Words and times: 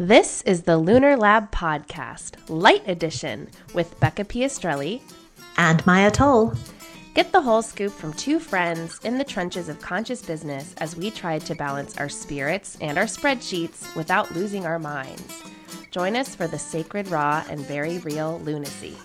This 0.00 0.40
is 0.46 0.62
the 0.62 0.78
Lunar 0.78 1.14
Lab 1.14 1.52
Podcast, 1.52 2.36
Lite 2.48 2.88
Edition, 2.88 3.50
with 3.74 4.00
Becca 4.00 4.24
Piastrelli 4.24 5.02
and 5.58 5.84
Maia 5.84 6.10
Toll. 6.10 6.54
Get 7.12 7.32
the 7.32 7.42
whole 7.42 7.60
scoop 7.60 7.92
from 7.92 8.14
two 8.14 8.40
friends 8.40 8.98
in 9.04 9.18
the 9.18 9.24
trenches 9.24 9.68
of 9.68 9.78
conscious 9.82 10.22
business 10.22 10.74
as 10.78 10.96
we 10.96 11.10
tried 11.10 11.44
to 11.44 11.54
balance 11.54 11.98
our 11.98 12.08
spirits 12.08 12.78
and 12.80 12.96
our 12.96 13.04
spreadsheets 13.04 13.94
without 13.94 14.34
losing 14.34 14.64
our 14.64 14.78
minds. 14.78 15.42
Join 15.90 16.16
us 16.16 16.34
for 16.34 16.46
the 16.46 16.58
sacred, 16.58 17.08
raw, 17.08 17.44
and 17.50 17.60
very 17.60 17.98
real 17.98 18.40
lunacy. 18.42 18.96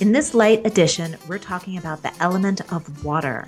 In 0.00 0.10
this 0.10 0.34
light 0.34 0.66
edition, 0.66 1.16
we're 1.28 1.38
talking 1.38 1.78
about 1.78 2.02
the 2.02 2.12
element 2.20 2.60
of 2.72 3.04
water. 3.04 3.46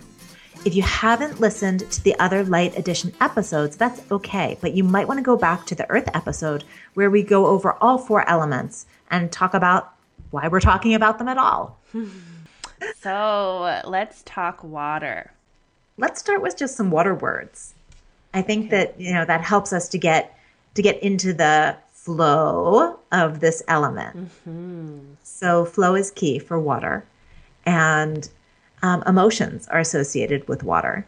If 0.65 0.77
you 0.77 0.83
haven't 0.83 1.41
listened 1.41 1.91
to 1.91 2.03
the 2.05 2.17
other 2.21 2.45
light 2.45 2.79
edition 2.79 3.13
episodes, 3.21 3.77
that's 3.77 4.01
okay, 4.13 4.57
but 4.61 4.75
you 4.75 4.85
might 4.85 5.09
want 5.09 5.19
to 5.19 5.25
go 5.25 5.37
back 5.37 5.67
to 5.67 5.75
the 5.75 5.91
earth 5.91 6.09
episode 6.15 6.63
where 6.95 7.11
we 7.11 7.25
go 7.25 7.47
over 7.47 7.73
all 7.81 7.99
four 7.99 8.29
elements 8.29 8.87
and 9.11 9.33
talk 9.33 9.55
about 9.55 9.93
why 10.31 10.47
we're 10.47 10.61
talking 10.61 10.95
about 10.95 11.19
them 11.19 11.27
at 11.27 11.37
all. 11.37 11.79
so 13.01 13.81
let's 13.85 14.23
talk 14.25 14.63
water. 14.63 15.33
Let's 15.99 16.21
start 16.21 16.43
with 16.43 16.57
just 16.57 16.77
some 16.77 16.93
water 16.93 17.15
words. 17.15 17.75
I 18.33 18.43
think 18.43 18.67
okay. 18.67 18.77
that, 18.77 19.01
you 19.01 19.13
know, 19.15 19.25
that 19.25 19.41
helps 19.41 19.73
us 19.73 19.89
to 19.91 19.99
get 19.99 20.39
to 20.75 20.83
get 20.83 21.03
into 21.03 21.35
the 21.35 21.77
flow 21.91 23.01
of 23.11 23.41
this 23.41 23.65
element. 23.67 24.17
Mm-hmm. 24.17 25.15
So, 25.25 25.65
flow 25.65 25.97
is 25.97 26.11
key 26.13 26.39
for 26.39 26.59
water, 26.59 27.05
and 27.67 28.29
um, 28.83 29.03
emotions 29.07 29.69
are 29.69 29.81
associated 29.81 30.47
with 30.49 30.63
water. 30.63 31.07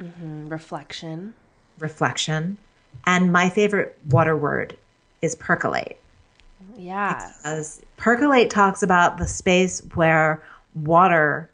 Mm-hmm. 0.00 0.48
Reflection. 0.48 1.34
Reflection. 1.78 2.56
And 3.06 3.32
my 3.32 3.50
favorite 3.50 3.98
water 4.08 4.36
word 4.36 4.76
is 5.22 5.34
percolate. 5.34 6.00
Yeah. 6.76 7.32
Because 7.38 7.82
percolate 7.96 8.50
talks 8.50 8.82
about 8.82 9.18
the 9.18 9.26
space 9.26 9.80
where 9.94 10.42
water 10.74 11.50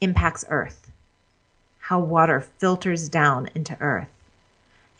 impacts 0.00 0.44
earth, 0.48 0.90
how 1.78 2.00
water 2.00 2.40
filters 2.58 3.08
down 3.08 3.48
into 3.54 3.76
earth. 3.80 4.08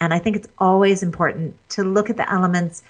And 0.01 0.13
I 0.13 0.19
think 0.19 0.37
it's 0.37 0.49
always 0.59 1.03
important 1.03 1.57
to 1.71 1.85
look 1.85 2.11
at 2.11 2.17
the 2.17 2.31
elements 2.31 2.83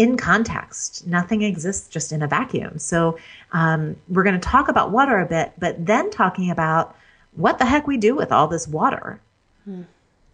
in 0.00 0.16
context. 0.16 1.06
Nothing 1.06 1.42
exists 1.42 1.86
just 1.86 2.10
in 2.10 2.22
a 2.22 2.26
vacuum. 2.26 2.78
So 2.78 3.18
um, 3.52 3.96
we're 4.08 4.22
going 4.22 4.40
to 4.40 4.48
talk 4.48 4.68
about 4.68 4.90
water 4.90 5.18
a 5.18 5.26
bit, 5.26 5.52
but 5.58 5.84
then 5.84 6.10
talking 6.10 6.50
about 6.50 6.96
what 7.36 7.58
the 7.58 7.66
heck 7.66 7.86
we 7.86 7.98
do 7.98 8.14
with 8.14 8.32
all 8.32 8.48
this 8.48 8.66
water 8.66 9.20
hmm. 9.64 9.82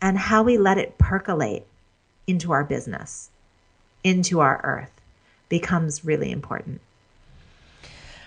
and 0.01 0.19
how 0.19 0.45
we 0.45 0.57
let 0.57 0.79
it 0.79 0.99
percolate 0.99 1.67
into 2.29 2.53
our 2.53 2.63
business, 2.63 3.29
into 4.05 4.39
our 4.39 4.61
earth 4.63 4.93
becomes 5.49 6.05
really 6.05 6.31
important 6.31 6.81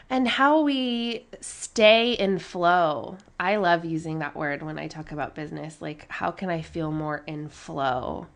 and 0.10 0.28
how 0.28 0.62
we 0.62 1.26
stay 1.40 2.14
in 2.14 2.40
flow. 2.40 3.18
I 3.40 3.58
love 3.58 3.86
using 3.86 4.20
that 4.20 4.36
word 4.36 4.64
when 4.64 4.80
I 4.80 4.88
talk 4.88 5.12
about 5.12 5.36
business. 5.36 5.82
Like, 5.82 6.06
how 6.10 6.32
can 6.32 6.50
I 6.50 6.64
feel 6.64 6.92
more 6.92 7.22
in 7.28 7.48
flow? 7.48 8.28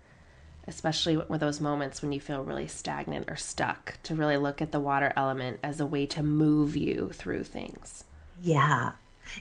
Especially 0.67 1.17
with 1.17 1.41
those 1.41 1.59
moments 1.59 2.01
when 2.01 2.11
you 2.11 2.19
feel 2.19 2.43
really 2.43 2.67
stagnant 2.67 3.29
or 3.29 3.35
stuck, 3.35 3.97
to 4.03 4.15
really 4.15 4.37
look 4.37 4.61
at 4.61 4.71
the 4.71 4.79
water 4.79 5.11
element 5.15 5.59
as 5.61 5.79
a 5.79 5.85
way 5.85 6.05
to 6.07 6.23
move 6.23 6.75
you 6.75 7.11
through 7.13 7.43
things. 7.43 8.05
Yeah. 8.41 8.93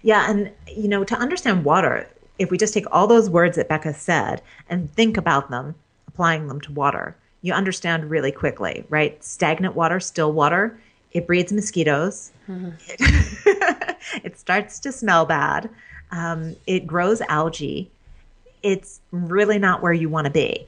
Yeah. 0.03 0.31
And, 0.31 0.50
you 0.67 0.89
know, 0.89 1.05
to 1.05 1.15
understand 1.17 1.65
water, 1.65 2.09
if 2.39 2.50
we 2.50 2.59
just 2.59 2.75
take 2.75 2.87
all 2.91 3.06
those 3.06 3.31
words 3.31 3.56
that 3.56 3.69
Becca 3.69 3.95
said 3.95 4.43
and 4.69 4.93
think 4.93 5.17
about 5.17 5.50
them, 5.50 5.75
applying 6.09 6.48
them 6.48 6.61
to 6.62 6.73
water, 6.73 7.17
you 7.43 7.53
understand 7.53 8.11
really 8.11 8.33
quickly, 8.33 8.84
right? 8.89 9.23
Stagnant 9.23 9.75
water, 9.75 10.00
still 10.00 10.33
water 10.33 10.78
it 11.12 11.27
breeds 11.27 11.53
mosquitoes. 11.53 12.33
Mm-hmm. 12.48 12.70
It, 12.89 13.97
it, 14.25 14.39
starts 14.39 14.78
to 14.81 14.93
smell 14.93 15.27
bad. 15.27 15.71
Um, 16.11 16.56
it 16.66 16.87
grows 16.87 17.21
algae. 17.22 17.91
It's 18.62 19.00
really 19.11 19.59
not 19.59 19.82
where 19.82 19.93
you 19.93 20.09
want 20.09 20.27
to 20.27 20.31
be. 20.31 20.66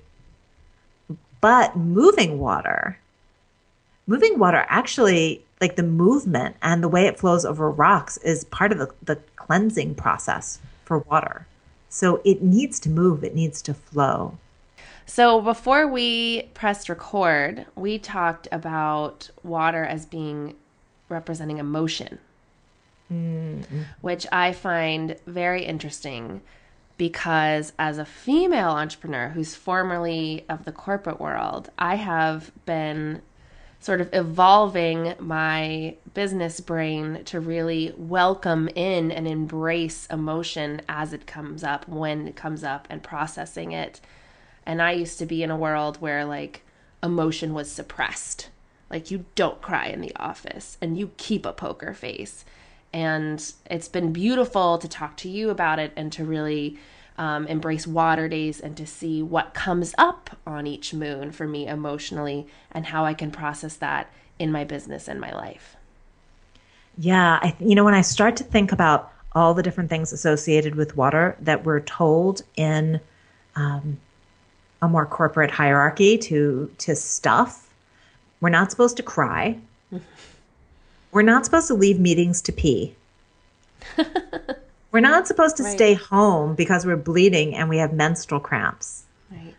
But 1.44 1.77
moving 1.77 2.38
water, 2.38 2.97
moving 4.06 4.38
water 4.38 4.65
actually, 4.71 5.44
like 5.60 5.77
the 5.77 5.82
movement 5.82 6.56
and 6.62 6.82
the 6.82 6.88
way 6.88 7.06
it 7.06 7.19
flows 7.19 7.44
over 7.44 7.71
rocks, 7.71 8.16
is 8.16 8.44
part 8.44 8.72
of 8.72 8.78
the, 8.78 8.91
the 9.03 9.16
cleansing 9.37 9.94
process 9.97 10.59
for 10.87 11.00
water. 11.00 11.47
So 11.91 12.22
it 12.25 12.43
needs 12.43 12.81
to 12.81 12.88
move, 12.88 13.22
it 13.22 13.34
needs 13.34 13.60
to 13.60 13.75
flow. 13.75 14.38
So 15.05 15.43
before 15.43 15.87
we 15.87 16.49
pressed 16.55 16.88
record, 16.88 17.66
we 17.76 17.99
talked 17.99 18.49
about 18.50 19.28
water 19.43 19.84
as 19.84 20.06
being 20.06 20.55
representing 21.11 21.59
emotion, 21.59 22.21
mm-hmm. 23.12 23.82
which 24.00 24.26
I 24.32 24.53
find 24.53 25.16
very 25.26 25.66
interesting 25.66 26.41
because 26.97 27.72
as 27.78 27.99
a 27.99 28.05
female 28.05 28.71
entrepreneur 28.71 29.31
who's 29.31 29.55
formerly 29.55 30.44
of 30.49 30.65
the 30.65 30.72
corporate 30.72 31.21
world, 31.21 31.71
I 31.78 31.97
have 31.97 32.53
been 32.66 33.22
sort 33.81 34.00
of 34.00 34.09
evolving 34.12 35.15
my 35.19 35.97
business 36.15 36.60
brain 36.60 37.22
to 37.25 37.41
really 37.41 37.93
welcome 37.97 38.69
in 38.75 39.10
and 39.10 39.28
embrace 39.28 40.06
emotion 40.06 40.81
as 40.88 41.12
it 41.12 41.27
comes 41.27 41.62
up, 41.62 41.87
when 41.88 42.27
it 42.28 42.37
comes 42.37 42.65
up, 42.65 42.87
and 42.88 43.03
processing 43.03 43.72
it 43.72 44.00
and 44.66 44.81
I 44.81 44.93
used 44.93 45.19
to 45.19 45.26
be 45.26 45.43
in 45.43 45.50
a 45.50 45.56
world 45.56 46.00
where 46.00 46.25
like 46.25 46.62
emotion 47.03 47.55
was 47.55 47.71
suppressed. 47.71 48.49
Like 48.91 49.11
you 49.11 49.25
don't 49.34 49.61
cry 49.61 49.87
in 49.87 50.00
the 50.00 50.15
office 50.16 50.78
and 50.81 50.99
you 50.99 51.12
keep 51.16 51.44
a 51.47 51.53
poker 51.53 51.93
face. 51.93 52.44
And 52.94 53.53
it's 53.69 53.88
been 53.88 54.12
beautiful 54.12 54.78
to 54.78 54.88
talk 54.88 55.16
to 55.19 55.28
you 55.28 55.50
about 55.50 55.81
it 55.81 55.93
and 55.97 56.12
to 56.12 56.25
really 56.25 56.78
um, 57.19 57.47
embrace 57.49 57.88
water 57.88 58.28
days 58.28 58.60
and 58.60 58.77
to 58.77 58.87
see 58.87 59.21
what 59.21 59.53
comes 59.53 59.97
up 59.99 60.38
on 60.47 60.69
each 60.69 60.94
moon 60.94 61.32
for 61.32 61.47
me 61.49 61.66
emotionally 61.66 62.47
and 62.71 62.87
how 62.87 63.05
I 63.05 63.12
can 63.12 63.32
process 63.32 63.75
that 63.77 64.10
in 64.38 64.53
my 64.53 64.62
business 64.62 65.09
and 65.09 65.21
my 65.21 65.32
life. 65.32 65.75
Yeah, 66.97 67.41
I, 67.43 67.56
you 67.59 67.75
know, 67.75 67.84
when 67.84 67.94
I 67.94 68.00
start 68.00 68.37
to 68.37 68.44
think 68.44 68.71
about 68.71 69.12
all 69.32 69.55
the 69.55 69.62
different 69.65 69.91
things 69.91 70.12
associated 70.12 70.76
with 70.76 70.97
water 70.97 71.37
that 71.41 71.65
we're 71.65 71.81
told 71.81 72.43
in 72.55 73.00
um, 73.56 73.99
a 74.81 74.88
more 74.88 75.05
corporate 75.05 75.50
hierarchy 75.50 76.16
to 76.19 76.71
to 76.78 76.94
stuff. 76.94 77.72
We're 78.41 78.50
not 78.50 78.71
supposed 78.71 78.97
to 78.99 79.03
cry. 79.03 79.59
We're 81.14 81.22
not 81.22 81.44
supposed 81.44 81.69
to 81.69 81.75
leave 81.75 82.00
meetings 82.00 82.42
to 82.42 82.52
pee. 82.52 82.97
we're 84.91 84.98
not 85.00 85.28
supposed 85.28 85.56
to 85.58 85.62
right. 85.62 85.72
stay 85.72 85.94
home 85.94 86.56
because 86.56 86.84
we're 86.84 86.97
bleeding 86.97 87.54
and 87.54 87.69
we 87.69 87.78
have 87.78 87.92
menstrual 87.92 88.41
cramps. 88.41 89.04
Right. 89.30 89.54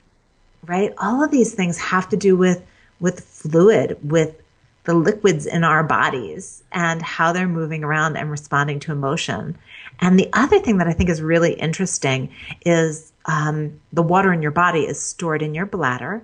Right? 0.66 0.94
All 0.98 1.24
of 1.24 1.32
these 1.32 1.54
things 1.54 1.78
have 1.78 2.10
to 2.10 2.18
do 2.18 2.36
with 2.36 2.62
with 3.00 3.22
fluid, 3.22 3.98
with 4.04 4.42
the 4.84 4.94
liquids 4.94 5.46
in 5.46 5.64
our 5.64 5.84
bodies 5.84 6.62
and 6.72 7.02
how 7.02 7.32
they're 7.32 7.48
moving 7.48 7.84
around 7.84 8.18
and 8.18 8.30
responding 8.30 8.80
to 8.82 8.92
emotion. 8.92 9.58
And 10.00 10.20
the 10.20 10.30
other 10.34 10.60
thing 10.60 10.78
that 10.78 10.88
I 10.88 10.94
think 10.94 11.10
is 11.10 11.22
really 11.22 11.54
interesting 11.54 12.32
is 12.66 13.14
um, 13.26 13.80
the 13.94 14.04
water 14.04 14.32
in 14.34 14.42
your 14.42 14.52
body 14.52 14.82
is 14.82 15.00
stored 15.00 15.42
in 15.42 15.56
your 15.56 15.66
bladder. 15.66 16.22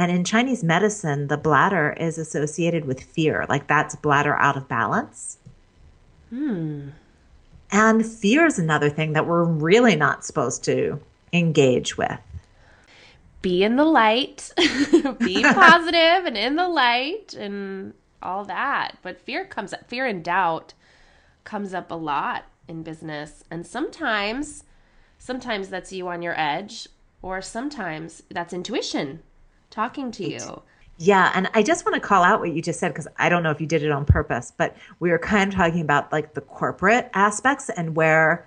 And 0.00 0.10
in 0.10 0.24
Chinese 0.24 0.64
medicine, 0.64 1.26
the 1.26 1.36
bladder 1.36 1.92
is 1.92 2.16
associated 2.16 2.86
with 2.86 3.02
fear, 3.02 3.44
like 3.50 3.66
that's 3.66 3.94
bladder 3.96 4.34
out 4.34 4.56
of 4.56 4.66
balance. 4.66 5.36
Hmm. 6.30 6.88
And 7.70 8.06
fear 8.06 8.46
is 8.46 8.58
another 8.58 8.88
thing 8.88 9.12
that 9.12 9.26
we're 9.26 9.44
really 9.44 9.96
not 9.96 10.24
supposed 10.24 10.64
to 10.64 11.00
engage 11.34 11.98
with. 11.98 12.18
Be 13.42 13.62
in 13.62 13.76
the 13.76 13.84
light, 13.84 14.50
be 15.18 15.42
positive 15.42 16.24
and 16.24 16.38
in 16.38 16.56
the 16.56 16.68
light 16.68 17.34
and 17.34 17.92
all 18.22 18.46
that. 18.46 18.96
But 19.02 19.20
fear 19.20 19.44
comes 19.44 19.74
up, 19.74 19.86
fear 19.86 20.06
and 20.06 20.24
doubt 20.24 20.72
comes 21.44 21.74
up 21.74 21.90
a 21.90 21.94
lot 21.94 22.46
in 22.66 22.82
business. 22.82 23.44
And 23.50 23.66
sometimes 23.66 24.64
Sometimes 25.20 25.68
that's 25.68 25.92
you 25.92 26.08
on 26.08 26.22
your 26.22 26.32
edge, 26.40 26.88
or 27.20 27.42
sometimes 27.42 28.22
that's 28.30 28.54
intuition 28.54 29.22
talking 29.70 30.10
to 30.12 30.28
you. 30.28 30.62
Yeah, 30.98 31.32
and 31.34 31.48
I 31.54 31.62
just 31.62 31.86
want 31.86 31.94
to 31.94 32.00
call 32.00 32.22
out 32.22 32.40
what 32.40 32.52
you 32.52 32.60
just 32.60 32.78
said 32.78 32.88
because 32.88 33.08
I 33.16 33.30
don't 33.30 33.42
know 33.42 33.50
if 33.50 33.60
you 33.60 33.66
did 33.66 33.82
it 33.82 33.90
on 33.90 34.04
purpose, 34.04 34.52
but 34.54 34.76
we 34.98 35.10
were 35.10 35.18
kind 35.18 35.50
of 35.50 35.56
talking 35.56 35.80
about 35.80 36.12
like 36.12 36.34
the 36.34 36.42
corporate 36.42 37.08
aspects 37.14 37.70
and 37.70 37.96
where 37.96 38.46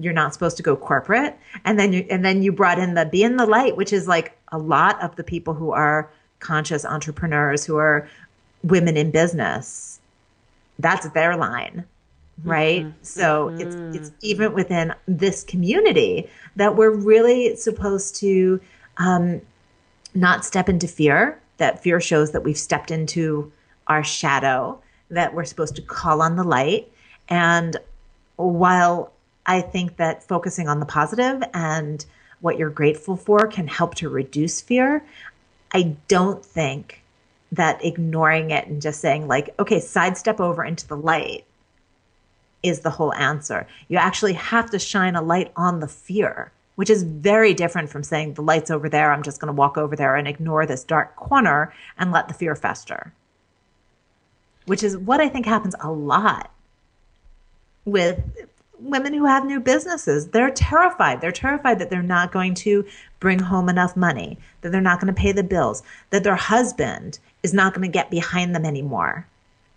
you're 0.00 0.12
not 0.12 0.34
supposed 0.34 0.56
to 0.56 0.62
go 0.64 0.74
corporate, 0.74 1.38
and 1.64 1.78
then 1.78 1.92
you 1.92 2.04
and 2.10 2.24
then 2.24 2.42
you 2.42 2.50
brought 2.50 2.80
in 2.80 2.94
the 2.94 3.06
be 3.06 3.22
in 3.22 3.36
the 3.36 3.46
light, 3.46 3.76
which 3.76 3.92
is 3.92 4.08
like 4.08 4.36
a 4.50 4.58
lot 4.58 5.00
of 5.04 5.14
the 5.14 5.22
people 5.22 5.54
who 5.54 5.70
are 5.70 6.10
conscious 6.40 6.84
entrepreneurs 6.84 7.64
who 7.64 7.76
are 7.76 8.08
women 8.64 8.96
in 8.96 9.12
business. 9.12 10.00
That's 10.80 11.08
their 11.10 11.36
line 11.36 11.84
right 12.42 12.82
mm-hmm. 12.82 13.02
so 13.02 13.46
mm-hmm. 13.48 13.60
it's 13.60 13.76
it's 13.96 14.10
even 14.20 14.52
within 14.54 14.92
this 15.06 15.44
community 15.44 16.28
that 16.56 16.74
we're 16.74 16.90
really 16.90 17.54
supposed 17.54 18.16
to 18.16 18.60
um, 18.96 19.40
not 20.14 20.44
step 20.44 20.68
into 20.68 20.88
fear 20.88 21.40
that 21.58 21.82
fear 21.82 22.00
shows 22.00 22.32
that 22.32 22.42
we've 22.42 22.58
stepped 22.58 22.90
into 22.90 23.52
our 23.86 24.02
shadow, 24.02 24.80
that 25.10 25.34
we're 25.34 25.44
supposed 25.44 25.76
to 25.76 25.82
call 25.82 26.22
on 26.22 26.36
the 26.36 26.44
light. 26.44 26.90
And 27.28 27.76
while 28.36 29.12
I 29.46 29.60
think 29.60 29.96
that 29.96 30.26
focusing 30.26 30.68
on 30.68 30.80
the 30.80 30.86
positive 30.86 31.42
and 31.52 32.04
what 32.40 32.58
you're 32.58 32.70
grateful 32.70 33.16
for 33.16 33.46
can 33.46 33.68
help 33.68 33.94
to 33.96 34.08
reduce 34.08 34.60
fear, 34.60 35.04
I 35.72 35.96
don't 36.08 36.44
think 36.44 37.02
that 37.52 37.84
ignoring 37.84 38.50
it 38.50 38.66
and 38.66 38.82
just 38.82 39.00
saying, 39.00 39.28
like, 39.28 39.54
okay, 39.58 39.80
sidestep 39.80 40.40
over 40.40 40.64
into 40.64 40.86
the 40.88 40.96
light 40.96 41.44
is 42.62 42.80
the 42.80 42.90
whole 42.90 43.14
answer. 43.14 43.66
You 43.88 43.98
actually 43.98 44.32
have 44.32 44.70
to 44.70 44.78
shine 44.78 45.14
a 45.14 45.22
light 45.22 45.52
on 45.54 45.80
the 45.80 45.88
fear, 45.88 46.50
which 46.76 46.90
is 46.90 47.02
very 47.02 47.54
different 47.54 47.88
from 47.88 48.02
saying, 48.02 48.34
the 48.34 48.42
light's 48.42 48.70
over 48.70 48.88
there, 48.88 49.12
I'm 49.12 49.22
just 49.22 49.40
going 49.40 49.48
to 49.48 49.58
walk 49.58 49.78
over 49.78 49.94
there 49.94 50.16
and 50.16 50.26
ignore 50.26 50.66
this 50.66 50.84
dark 50.84 51.14
corner 51.16 51.72
and 51.98 52.12
let 52.12 52.28
the 52.28 52.34
fear 52.34 52.56
fester, 52.56 53.12
which 54.66 54.82
is 54.82 54.96
what 54.96 55.20
I 55.20 55.28
think 55.28 55.46
happens 55.46 55.74
a 55.80 55.90
lot 55.90 56.50
with 57.84 58.22
women 58.78 59.14
who 59.14 59.24
have 59.24 59.44
new 59.44 59.60
businesses. 59.60 60.28
They're 60.28 60.50
terrified. 60.50 61.20
They're 61.20 61.32
terrified 61.32 61.78
that 61.78 61.90
they're 61.90 62.02
not 62.02 62.32
going 62.32 62.54
to 62.54 62.84
bring 63.20 63.38
home 63.38 63.68
enough 63.68 63.96
money, 63.96 64.38
that 64.60 64.72
they're 64.72 64.80
not 64.80 65.00
going 65.00 65.14
to 65.14 65.20
pay 65.20 65.32
the 65.32 65.42
bills, 65.44 65.82
that 66.10 66.24
their 66.24 66.36
husband 66.36 67.18
is 67.42 67.54
not 67.54 67.72
going 67.72 67.86
to 67.86 67.92
get 67.92 68.10
behind 68.10 68.54
them 68.54 68.64
anymore, 68.64 69.26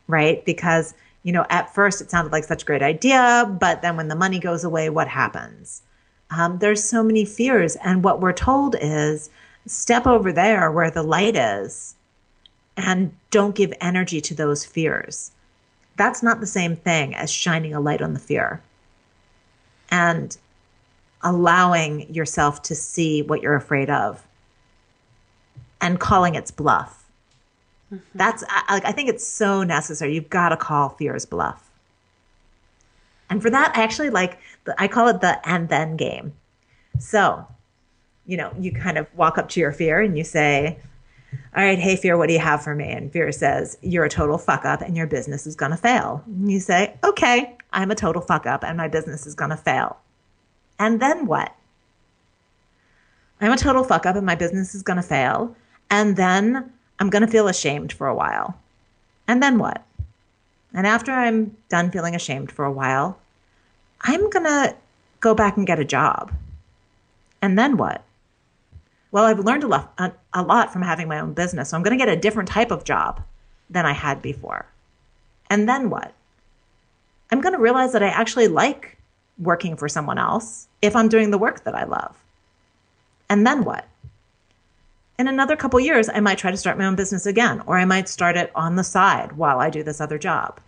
right? 0.07 0.43
Because, 0.45 0.93
you 1.23 1.31
know, 1.31 1.45
at 1.49 1.73
first 1.73 2.01
it 2.01 2.09
sounded 2.09 2.31
like 2.31 2.43
such 2.43 2.63
a 2.63 2.65
great 2.65 2.81
idea, 2.81 3.55
but 3.59 3.81
then 3.81 3.97
when 3.97 4.07
the 4.07 4.15
money 4.15 4.39
goes 4.39 4.63
away, 4.63 4.89
what 4.89 5.07
happens? 5.07 5.83
Um, 6.29 6.59
there's 6.59 6.83
so 6.83 7.03
many 7.03 7.25
fears. 7.25 7.75
And 7.77 8.03
what 8.03 8.19
we're 8.19 8.33
told 8.33 8.75
is 8.79 9.29
step 9.65 10.05
over 10.07 10.31
there 10.31 10.71
where 10.71 10.91
the 10.91 11.03
light 11.03 11.35
is 11.35 11.95
and 12.75 13.11
don't 13.31 13.55
give 13.55 13.73
energy 13.81 14.21
to 14.21 14.35
those 14.35 14.65
fears. 14.65 15.31
That's 15.95 16.21
not 16.21 16.39
the 16.39 16.47
same 16.47 16.75
thing 16.75 17.15
as 17.15 17.31
shining 17.31 17.73
a 17.73 17.79
light 17.79 18.01
on 18.01 18.13
the 18.13 18.19
fear 18.19 18.61
and 19.89 20.37
allowing 21.21 22.13
yourself 22.13 22.61
to 22.63 22.75
see 22.75 23.21
what 23.21 23.41
you're 23.41 23.55
afraid 23.55 23.89
of 23.89 24.25
and 25.81 25.99
calling 25.99 26.35
its 26.35 26.51
bluff. 26.51 27.05
Mm-hmm. 27.91 28.03
That's 28.15 28.43
I, 28.49 28.81
I 28.83 28.91
think 28.91 29.09
it's 29.09 29.25
so 29.25 29.63
necessary. 29.63 30.13
You've 30.13 30.29
got 30.29 30.49
to 30.49 30.57
call 30.57 30.89
fear's 30.89 31.25
bluff. 31.25 31.66
And 33.29 33.41
for 33.41 33.49
that, 33.49 33.75
I 33.75 33.83
actually 33.83 34.09
like 34.09 34.39
the, 34.63 34.79
I 34.81 34.87
call 34.87 35.07
it 35.07 35.21
the 35.21 35.39
and 35.47 35.69
then 35.69 35.97
game. 35.97 36.33
So, 36.99 37.47
you 38.25 38.37
know, 38.37 38.53
you 38.59 38.71
kind 38.71 38.97
of 38.97 39.07
walk 39.15 39.37
up 39.37 39.49
to 39.49 39.59
your 39.59 39.71
fear 39.71 40.01
and 40.01 40.17
you 40.17 40.23
say, 40.23 40.79
all 41.55 41.63
right, 41.63 41.79
hey, 41.79 41.95
fear, 41.95 42.17
what 42.17 42.27
do 42.27 42.33
you 42.33 42.39
have 42.39 42.63
for 42.63 42.73
me? 42.73 42.89
And 42.89 43.11
fear 43.11 43.31
says, 43.31 43.77
you're 43.81 44.05
a 44.05 44.09
total 44.09 44.37
fuck 44.37 44.65
up 44.65 44.81
and 44.81 44.95
your 44.95 45.07
business 45.07 45.45
is 45.45 45.55
going 45.55 45.71
to 45.71 45.77
fail. 45.77 46.23
And 46.25 46.51
you 46.51 46.59
say, 46.59 46.95
okay, 47.03 47.57
I'm 47.73 47.91
a 47.91 47.95
total 47.95 48.21
fuck 48.21 48.45
up 48.45 48.63
and 48.63 48.77
my 48.77 48.87
business 48.87 49.25
is 49.25 49.35
going 49.35 49.51
to 49.51 49.57
fail. 49.57 49.97
And 50.79 51.01
then 51.01 51.25
what? 51.25 51.55
I'm 53.41 53.51
a 53.51 53.57
total 53.57 53.83
fuck 53.83 54.05
up 54.05 54.15
and 54.15 54.25
my 54.25 54.35
business 54.35 54.73
is 54.73 54.83
going 54.83 54.97
to 54.97 55.03
fail. 55.03 55.55
And 55.89 56.15
then 56.15 56.71
I'm 56.99 57.09
going 57.09 57.25
to 57.25 57.31
feel 57.31 57.47
ashamed 57.47 57.93
for 57.93 58.07
a 58.07 58.15
while. 58.15 58.59
And 59.27 59.43
then 59.43 59.57
what? 59.57 59.83
And 60.73 60.85
after 60.85 61.11
I'm 61.11 61.55
done 61.69 61.91
feeling 61.91 62.15
ashamed 62.15 62.51
for 62.51 62.65
a 62.65 62.71
while, 62.71 63.17
I'm 64.01 64.29
going 64.29 64.45
to 64.45 64.75
go 65.19 65.33
back 65.33 65.57
and 65.57 65.65
get 65.65 65.79
a 65.79 65.85
job. 65.85 66.31
And 67.41 67.57
then 67.57 67.77
what? 67.77 68.03
Well, 69.11 69.25
I've 69.25 69.39
learned 69.39 69.63
a 69.63 69.67
lot, 69.67 69.93
a 70.33 70.43
lot 70.43 70.73
from 70.73 70.81
having 70.81 71.07
my 71.07 71.19
own 71.19 71.33
business. 71.33 71.69
So 71.69 71.77
I'm 71.77 71.83
going 71.83 71.97
to 71.97 72.05
get 72.05 72.11
a 72.11 72.19
different 72.19 72.49
type 72.49 72.71
of 72.71 72.83
job 72.83 73.21
than 73.69 73.85
I 73.85 73.93
had 73.93 74.21
before. 74.21 74.65
And 75.49 75.67
then 75.67 75.89
what? 75.89 76.13
I'm 77.31 77.41
going 77.41 77.53
to 77.53 77.61
realize 77.61 77.93
that 77.93 78.03
I 78.03 78.09
actually 78.09 78.47
like 78.47 78.97
working 79.39 79.75
for 79.75 79.87
someone 79.87 80.17
else 80.17 80.67
if 80.81 80.95
I'm 80.95 81.09
doing 81.09 81.31
the 81.31 81.37
work 81.37 81.63
that 81.63 81.75
I 81.75 81.83
love. 81.83 82.15
And 83.29 83.45
then 83.45 83.63
what? 83.63 83.87
In 85.19 85.27
another 85.27 85.55
couple 85.55 85.79
years, 85.79 86.09
I 86.09 86.19
might 86.19 86.37
try 86.37 86.51
to 86.51 86.57
start 86.57 86.77
my 86.77 86.85
own 86.85 86.95
business 86.95 87.25
again, 87.25 87.63
or 87.65 87.77
I 87.77 87.85
might 87.85 88.07
start 88.07 88.37
it 88.37 88.51
on 88.53 88.75
the 88.75 88.83
side 88.83 89.31
while 89.31 89.59
I 89.59 89.71
do 89.71 89.81
this 89.81 89.99
other 89.99 90.19
job. 90.19 90.59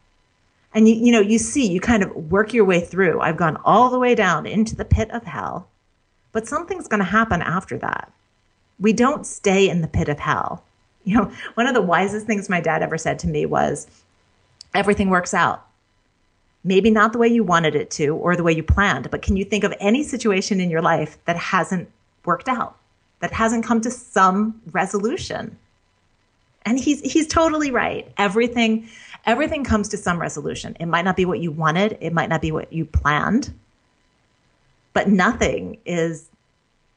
And 0.74 0.88
you, 0.88 0.96
you 0.96 1.12
know, 1.12 1.20
you 1.20 1.38
see, 1.38 1.68
you 1.68 1.80
kind 1.80 2.02
of 2.02 2.32
work 2.32 2.52
your 2.52 2.66
way 2.66 2.82
through. 2.82 3.22
I've 3.22 3.38
gone 3.38 3.58
all 3.64 3.92
the 3.92 4.00
way 4.00 4.16
down 4.16 4.48
into 4.48 4.76
the 4.76 4.86
pit 4.86 5.12
of 5.12 5.24
hell, 5.24 5.68
but 6.32 6.48
something's 6.48 6.88
going 6.88 7.00
to 7.00 7.06
happen 7.06 7.44
after 7.44 7.78
that. 7.78 8.12
We 8.80 8.92
don't 8.92 9.26
stay 9.26 9.70
in 9.70 9.82
the 9.82 9.88
pit 9.88 10.10
of 10.10 10.20
hell. 10.20 10.64
You 11.04 11.18
know, 11.18 11.32
one 11.54 11.68
of 11.68 11.76
the 11.76 11.82
wisest 11.82 12.26
things 12.26 12.50
my 12.50 12.62
dad 12.62 12.82
ever 12.82 12.98
said 12.98 13.20
to 13.20 13.28
me 13.28 13.46
was, 13.46 13.88
everything 14.74 15.10
works 15.10 15.34
out. 15.34 15.66
Maybe 16.64 16.90
not 16.90 17.14
the 17.14 17.20
way 17.20 17.28
you 17.28 17.44
wanted 17.44 17.76
it 17.76 17.92
to 17.92 18.16
or 18.16 18.36
the 18.36 18.44
way 18.44 18.54
you 18.54 18.64
planned, 18.64 19.12
but 19.12 19.22
can 19.22 19.38
you 19.38 19.46
think 19.46 19.64
of 19.64 19.74
any 19.80 20.04
situation 20.04 20.60
in 20.60 20.72
your 20.72 20.82
life 20.82 21.18
that 21.26 21.38
hasn't 21.38 21.90
worked 22.26 22.50
out, 22.50 22.78
that 23.20 23.32
hasn't 23.32 23.66
come 23.66 23.82
to 23.82 23.92
some 23.92 24.62
resolution? 24.72 25.58
And 26.66 26.80
he's 26.80 27.02
he's 27.02 27.28
totally 27.28 27.72
right. 27.72 28.12
Everything 28.18 28.90
everything 29.26 29.64
comes 29.64 29.90
to 29.90 29.98
some 29.98 30.20
resolution. 30.20 30.76
It 30.80 30.86
might 30.86 31.06
not 31.06 31.16
be 31.16 31.26
what 31.26 31.40
you 31.40 31.52
wanted, 31.52 31.98
it 32.02 32.14
might 32.14 32.30
not 32.30 32.42
be 32.42 32.52
what 32.52 32.72
you 32.72 32.86
planned, 32.86 33.54
but 34.94 35.08
nothing 35.08 35.78
is 35.86 36.30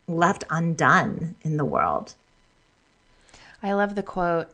left 0.08 0.44
undone 0.50 1.34
in 1.42 1.56
the 1.56 1.64
world. 1.64 2.14
I 3.62 3.72
love 3.72 3.94
the 3.94 4.02
quote 4.02 4.50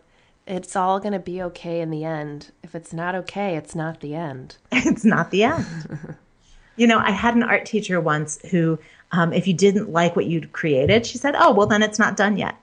it's 0.49 0.75
all 0.75 0.99
going 0.99 1.13
to 1.13 1.19
be 1.19 1.43
okay 1.43 1.81
in 1.81 1.91
the 1.91 2.05
end. 2.05 2.51
If 2.63 2.75
it's 2.75 2.93
not 2.93 3.15
okay, 3.15 3.57
it's 3.57 3.75
not 3.75 4.01
the 4.01 4.15
end. 4.15 4.57
it's 4.73 5.05
not 5.05 5.31
the 5.31 5.45
end. 5.45 5.67
you 6.77 6.87
know, 6.87 6.99
I 6.99 7.11
had 7.11 7.37
an 7.37 7.43
art 7.43 7.67
teacher 7.67 8.01
once 8.01 8.41
who, 8.51 8.79
um, 9.13 9.33
if 9.33 9.47
you 9.47 9.55
didn't 9.55 9.91
like 9.91 10.17
what 10.17 10.27
you'd 10.27 10.53
created, 10.53 11.07
she 11.07 11.19
said, 11.19 11.35
"Oh, 11.39 11.53
well, 11.53 11.67
then 11.67 11.83
it's 11.83 11.99
not 11.99 12.17
done 12.17 12.37
yet." 12.37 12.57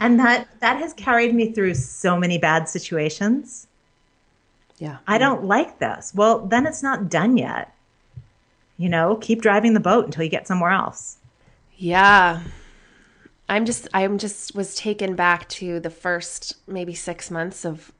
And 0.00 0.18
that 0.18 0.48
that 0.60 0.78
has 0.78 0.92
carried 0.92 1.34
me 1.34 1.52
through 1.52 1.74
so 1.74 2.16
many 2.16 2.38
bad 2.38 2.68
situations. 2.68 3.66
Yeah. 4.78 4.98
I 5.06 5.18
don't 5.18 5.44
like 5.44 5.78
this. 5.78 6.12
Well, 6.14 6.46
then 6.46 6.66
it's 6.66 6.82
not 6.82 7.08
done 7.08 7.36
yet. 7.36 7.72
You 8.78 8.88
know, 8.88 9.16
keep 9.16 9.40
driving 9.40 9.74
the 9.74 9.80
boat 9.80 10.06
until 10.06 10.24
you 10.24 10.30
get 10.30 10.48
somewhere 10.48 10.72
else. 10.72 11.18
Yeah. 11.76 12.42
I'm 13.48 13.64
just 13.64 13.86
I'm 13.94 14.18
just 14.18 14.54
was 14.54 14.74
taken 14.74 15.14
back 15.14 15.48
to 15.50 15.78
the 15.78 15.90
first 15.90 16.56
maybe 16.66 16.94
6 16.94 17.30
months 17.30 17.64
of 17.64 17.92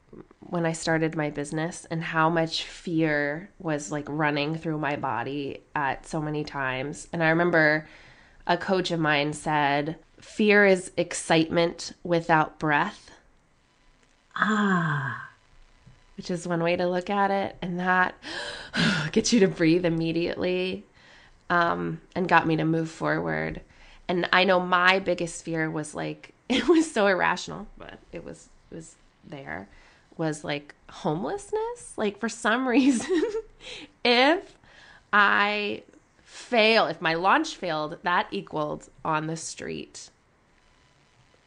when 0.52 0.66
I 0.66 0.72
started 0.72 1.16
my 1.16 1.30
business 1.30 1.86
and 1.90 2.04
how 2.04 2.28
much 2.28 2.64
fear 2.64 3.48
was 3.58 3.90
like 3.90 4.04
running 4.06 4.54
through 4.54 4.76
my 4.76 4.96
body 4.96 5.62
at 5.74 6.06
so 6.06 6.20
many 6.20 6.44
times. 6.44 7.08
And 7.10 7.24
I 7.24 7.30
remember 7.30 7.88
a 8.46 8.58
coach 8.58 8.90
of 8.90 9.00
mine 9.00 9.32
said, 9.32 9.96
"Fear 10.20 10.66
is 10.66 10.92
excitement 10.98 11.94
without 12.02 12.58
breath." 12.58 13.12
Ah. 14.36 15.30
Which 16.18 16.30
is 16.30 16.46
one 16.46 16.62
way 16.62 16.76
to 16.76 16.86
look 16.86 17.08
at 17.08 17.30
it 17.30 17.56
and 17.62 17.80
that 17.80 18.14
gets 19.12 19.32
you 19.32 19.40
to 19.40 19.48
breathe 19.48 19.86
immediately 19.86 20.84
um, 21.48 22.02
and 22.14 22.28
got 22.28 22.46
me 22.46 22.56
to 22.56 22.64
move 22.66 22.90
forward. 22.90 23.62
And 24.06 24.28
I 24.34 24.44
know 24.44 24.60
my 24.60 24.98
biggest 24.98 25.46
fear 25.46 25.70
was 25.70 25.94
like 25.94 26.34
it 26.50 26.68
was 26.68 26.92
so 26.92 27.06
irrational, 27.06 27.68
but 27.78 28.00
it 28.12 28.22
was 28.22 28.50
it 28.70 28.74
was 28.74 28.96
there 29.24 29.66
was 30.18 30.44
like 30.44 30.74
homelessness. 30.90 31.94
Like 31.96 32.18
for 32.18 32.28
some 32.28 32.66
reason, 32.76 33.22
if 34.04 34.56
I 35.12 35.82
fail, 36.22 36.86
if 36.86 37.00
my 37.00 37.14
launch 37.14 37.56
failed, 37.56 37.98
that 38.02 38.26
equaled 38.30 38.88
on 39.04 39.26
the 39.26 39.36
street 39.36 40.10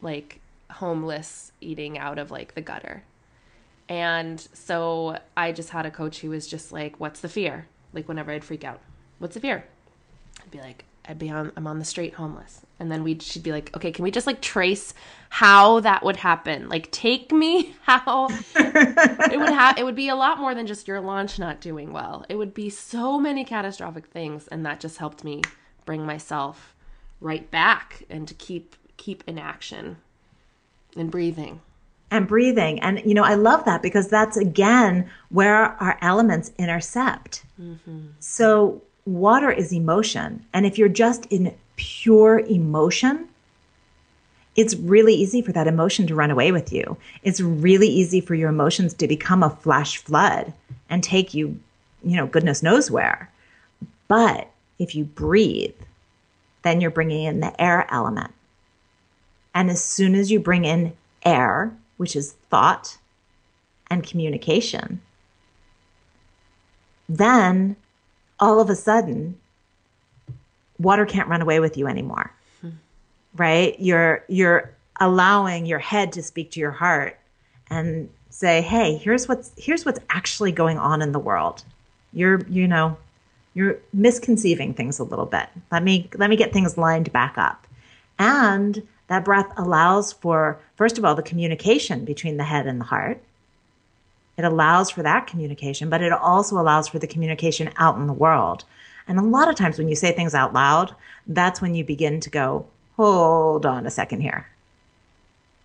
like 0.02 0.40
homeless 0.70 1.52
eating 1.60 1.98
out 1.98 2.18
of 2.18 2.30
like 2.30 2.54
the 2.54 2.60
gutter. 2.60 3.02
And 3.88 4.40
so 4.52 5.18
I 5.36 5.52
just 5.52 5.70
had 5.70 5.86
a 5.86 5.90
coach 5.90 6.20
who 6.20 6.30
was 6.30 6.46
just 6.46 6.72
like, 6.72 6.98
What's 6.98 7.20
the 7.20 7.28
fear? 7.28 7.66
Like 7.92 8.08
whenever 8.08 8.32
I'd 8.32 8.44
freak 8.44 8.64
out, 8.64 8.80
what's 9.18 9.34
the 9.34 9.40
fear? 9.40 9.64
I'd 10.42 10.50
be 10.50 10.60
like, 10.60 10.84
I'd 11.08 11.18
be 11.18 11.30
on 11.30 11.52
I'm 11.56 11.66
on 11.66 11.78
the 11.78 11.84
street 11.84 12.14
homeless. 12.14 12.62
And 12.78 12.90
then 12.92 13.04
we'd 13.04 13.22
she'd 13.22 13.42
be 13.42 13.52
like, 13.52 13.74
"Okay, 13.76 13.90
can 13.92 14.02
we 14.02 14.10
just 14.10 14.26
like 14.26 14.40
trace 14.40 14.94
how 15.28 15.80
that 15.80 16.04
would 16.04 16.16
happen? 16.16 16.68
Like 16.68 16.90
take 16.90 17.32
me 17.32 17.74
how 17.82 18.28
it 18.56 19.38
would 19.38 19.50
have 19.50 19.78
it 19.78 19.84
would 19.84 19.96
be 19.96 20.08
a 20.08 20.16
lot 20.16 20.38
more 20.38 20.54
than 20.54 20.66
just 20.66 20.88
your 20.88 21.00
launch 21.00 21.38
not 21.38 21.60
doing 21.60 21.92
well. 21.92 22.24
It 22.28 22.36
would 22.36 22.54
be 22.54 22.70
so 22.70 23.18
many 23.18 23.44
catastrophic 23.44 24.06
things 24.06 24.48
and 24.48 24.64
that 24.66 24.80
just 24.80 24.98
helped 24.98 25.24
me 25.24 25.42
bring 25.84 26.04
myself 26.04 26.74
right 27.20 27.50
back 27.50 28.04
and 28.10 28.26
to 28.28 28.34
keep 28.34 28.76
keep 28.96 29.24
in 29.26 29.38
action 29.38 29.96
and 30.96 31.10
breathing 31.10 31.60
and 32.10 32.26
breathing. 32.28 32.80
And, 32.80 33.02
you 33.04 33.14
know, 33.14 33.24
I 33.24 33.34
love 33.34 33.64
that 33.64 33.82
because 33.82 34.08
that's 34.08 34.36
again 34.36 35.10
where 35.30 35.80
our 35.82 35.98
elements 36.00 36.52
intercept. 36.58 37.44
Mm-hmm. 37.60 38.06
So 38.20 38.82
water 39.06 39.50
is 39.50 39.72
emotion. 39.72 40.44
And 40.52 40.66
if 40.66 40.76
you're 40.76 40.88
just 40.88 41.26
in 41.26 41.54
pure 41.76 42.40
emotion, 42.40 43.28
it's 44.56 44.74
really 44.74 45.14
easy 45.14 45.42
for 45.42 45.52
that 45.52 45.68
emotion 45.68 46.06
to 46.08 46.14
run 46.14 46.30
away 46.30 46.50
with 46.50 46.72
you. 46.72 46.96
It's 47.22 47.40
really 47.40 47.88
easy 47.88 48.20
for 48.20 48.34
your 48.34 48.48
emotions 48.48 48.94
to 48.94 49.06
become 49.06 49.42
a 49.42 49.50
flash 49.50 49.98
flood 49.98 50.52
and 50.90 51.02
take 51.02 51.34
you, 51.34 51.60
you 52.02 52.16
know, 52.16 52.26
goodness 52.26 52.62
knows 52.62 52.90
where. 52.90 53.30
But 54.08 54.50
if 54.78 54.94
you 54.94 55.04
breathe, 55.04 55.74
then 56.62 56.80
you're 56.80 56.90
bringing 56.90 57.24
in 57.24 57.40
the 57.40 57.60
air 57.60 57.86
element. 57.90 58.32
And 59.54 59.70
as 59.70 59.82
soon 59.82 60.14
as 60.14 60.30
you 60.30 60.40
bring 60.40 60.64
in 60.64 60.94
air, 61.24 61.74
which 61.96 62.16
is 62.16 62.32
thought 62.50 62.98
and 63.88 64.06
communication, 64.06 65.00
then 67.08 67.76
all 68.38 68.60
of 68.60 68.70
a 68.70 68.76
sudden, 68.76 69.38
water 70.78 71.06
can't 71.06 71.28
run 71.28 71.42
away 71.42 71.60
with 71.60 71.76
you 71.76 71.86
anymore. 71.86 72.32
Hmm. 72.60 72.70
Right? 73.34 73.78
You're 73.78 74.24
you're 74.28 74.70
allowing 75.00 75.66
your 75.66 75.78
head 75.78 76.12
to 76.12 76.22
speak 76.22 76.50
to 76.52 76.60
your 76.60 76.70
heart 76.72 77.18
and 77.68 78.08
say, 78.30 78.62
"Hey, 78.62 78.96
here's 78.96 79.28
what's 79.28 79.52
here's 79.56 79.84
what's 79.84 80.00
actually 80.10 80.52
going 80.52 80.78
on 80.78 81.02
in 81.02 81.12
the 81.12 81.18
world." 81.18 81.64
You're, 82.12 82.40
you 82.48 82.66
know, 82.66 82.96
you're 83.54 83.78
misconceiving 83.92 84.74
things 84.74 84.98
a 84.98 85.04
little 85.04 85.26
bit. 85.26 85.48
Let 85.72 85.82
me 85.82 86.08
let 86.14 86.30
me 86.30 86.36
get 86.36 86.52
things 86.52 86.78
lined 86.78 87.12
back 87.12 87.38
up. 87.38 87.66
And 88.18 88.86
that 89.08 89.24
breath 89.24 89.50
allows 89.56 90.12
for 90.12 90.58
first 90.76 90.98
of 90.98 91.04
all 91.04 91.14
the 91.14 91.22
communication 91.22 92.04
between 92.04 92.36
the 92.36 92.44
head 92.44 92.66
and 92.66 92.80
the 92.80 92.84
heart. 92.84 93.22
It 94.36 94.44
allows 94.44 94.90
for 94.90 95.02
that 95.02 95.26
communication, 95.26 95.88
but 95.88 96.02
it 96.02 96.12
also 96.12 96.58
allows 96.58 96.88
for 96.88 96.98
the 96.98 97.06
communication 97.06 97.70
out 97.76 97.96
in 97.96 98.06
the 98.06 98.12
world. 98.12 98.64
And 99.08 99.18
a 99.18 99.22
lot 99.22 99.48
of 99.48 99.54
times 99.54 99.78
when 99.78 99.88
you 99.88 99.94
say 99.94 100.12
things 100.12 100.34
out 100.34 100.52
loud, 100.52 100.94
that's 101.26 101.62
when 101.62 101.74
you 101.74 101.84
begin 101.84 102.20
to 102.20 102.30
go, 102.30 102.66
hold 102.96 103.64
on 103.64 103.86
a 103.86 103.90
second 103.90 104.20
here. 104.20 104.48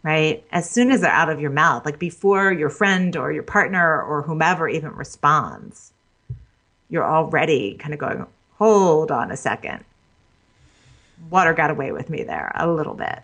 Right? 0.03 0.43
As 0.51 0.69
soon 0.69 0.89
as 0.89 1.01
they're 1.01 1.11
out 1.11 1.29
of 1.29 1.41
your 1.41 1.51
mouth, 1.51 1.85
like 1.85 1.99
before 1.99 2.51
your 2.51 2.69
friend 2.69 3.15
or 3.15 3.31
your 3.31 3.43
partner 3.43 4.01
or 4.01 4.23
whomever 4.23 4.67
even 4.67 4.95
responds, 4.95 5.91
you're 6.89 7.09
already 7.09 7.75
kind 7.75 7.93
of 7.93 7.99
going, 7.99 8.25
hold 8.57 9.11
on 9.11 9.31
a 9.31 9.37
second. 9.37 9.83
Water 11.29 11.53
got 11.53 11.71
away 11.71 11.91
with 11.91 12.09
me 12.09 12.23
there 12.23 12.51
a 12.55 12.67
little 12.69 12.95
bit. 12.95 13.19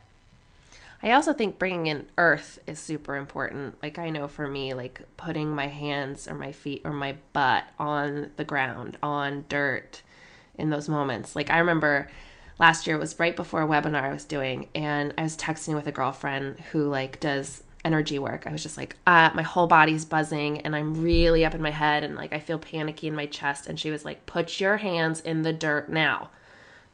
I 1.04 1.12
also 1.12 1.32
think 1.32 1.60
bringing 1.60 1.88
in 1.88 2.08
earth 2.18 2.60
is 2.66 2.80
super 2.80 3.16
important. 3.16 3.82
Like 3.84 4.00
I 4.00 4.10
know 4.10 4.28
for 4.28 4.48
me, 4.48 4.74
like 4.74 5.02
putting 5.16 5.50
my 5.50 5.68
hands 5.68 6.28
or 6.28 6.34
my 6.34 6.52
feet 6.52 6.82
or 6.86 6.92
my 6.92 7.18
butt 7.34 7.66
on 7.78 8.32
the 8.36 8.44
ground, 8.44 8.98
on 9.04 9.46
dirt 9.48 10.02
in 10.58 10.70
those 10.70 10.90
moments. 10.90 11.36
Like 11.36 11.52
I 11.52 11.60
remember 11.60 12.10
last 12.60 12.88
year 12.88 12.96
it 12.96 13.00
was 13.00 13.20
right 13.20 13.36
before 13.36 13.62
a 13.62 13.68
webinar 13.68 14.04
I 14.04 14.12
was 14.12 14.26
doing 14.26 14.70
and 14.74 15.14
I 15.18 15.24
was 15.24 15.38
texting 15.38 15.76
with 15.76 15.88
a 15.88 15.92
girlfriend 15.92 16.60
who 16.72 16.88
like 16.88 17.20
does 17.20 17.64
energy 17.86 18.18
work. 18.18 18.48
I 18.48 18.52
was 18.52 18.64
just 18.64 18.78
like, 18.78 18.96
uh, 19.06 19.30
my 19.36 19.44
whole 19.44 19.68
body's 19.68 20.04
buzzing 20.04 20.62
and 20.62 20.76
I'm 20.76 21.02
really 21.02 21.46
up 21.46 21.54
in 21.54 21.62
my 21.62 21.72
head 21.72 22.04
and 22.04 22.16
like 22.16 22.34
I 22.34 22.40
feel 22.40 22.58
panicky 22.58 23.08
in 23.08 23.16
my 23.16 23.28
chest. 23.28 23.68
And 23.68 23.80
she 23.80 23.92
was 23.92 24.04
like, 24.04 24.26
put 24.26 24.60
your 24.60 24.78
hands 24.78 25.20
in 25.22 25.44
the 25.44 25.54
dirt 25.54 25.90
now. 25.90 26.32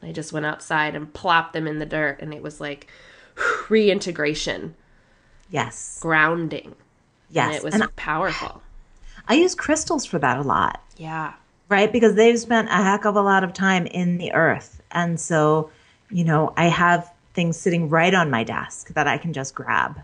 I 0.02 0.12
just 0.12 0.34
went 0.34 0.44
outside 0.44 0.94
and 0.94 1.12
plopped 1.14 1.54
them 1.54 1.66
in 1.66 1.78
the 1.78 1.86
dirt 1.86 2.20
and 2.20 2.34
it 2.34 2.42
was 2.42 2.60
like, 2.60 2.88
reintegration. 3.68 4.74
Yes. 5.50 5.98
Grounding. 6.00 6.74
Yes. 7.30 7.46
And 7.46 7.56
it 7.56 7.64
was 7.64 7.74
and 7.74 7.96
powerful. 7.96 8.62
I 9.28 9.34
use 9.34 9.54
crystals 9.54 10.04
for 10.04 10.18
that 10.18 10.38
a 10.38 10.42
lot. 10.42 10.82
Yeah. 10.96 11.34
Right? 11.68 11.90
Because 11.90 12.14
they've 12.14 12.38
spent 12.38 12.68
a 12.68 12.82
heck 12.82 13.04
of 13.04 13.16
a 13.16 13.22
lot 13.22 13.42
of 13.44 13.52
time 13.52 13.86
in 13.86 14.18
the 14.18 14.32
earth. 14.32 14.82
And 14.90 15.18
so, 15.18 15.70
you 16.10 16.24
know, 16.24 16.52
I 16.56 16.66
have 16.66 17.10
things 17.32 17.56
sitting 17.56 17.88
right 17.88 18.14
on 18.14 18.30
my 18.30 18.44
desk 18.44 18.88
that 18.94 19.08
I 19.08 19.18
can 19.18 19.32
just 19.32 19.54
grab, 19.54 20.00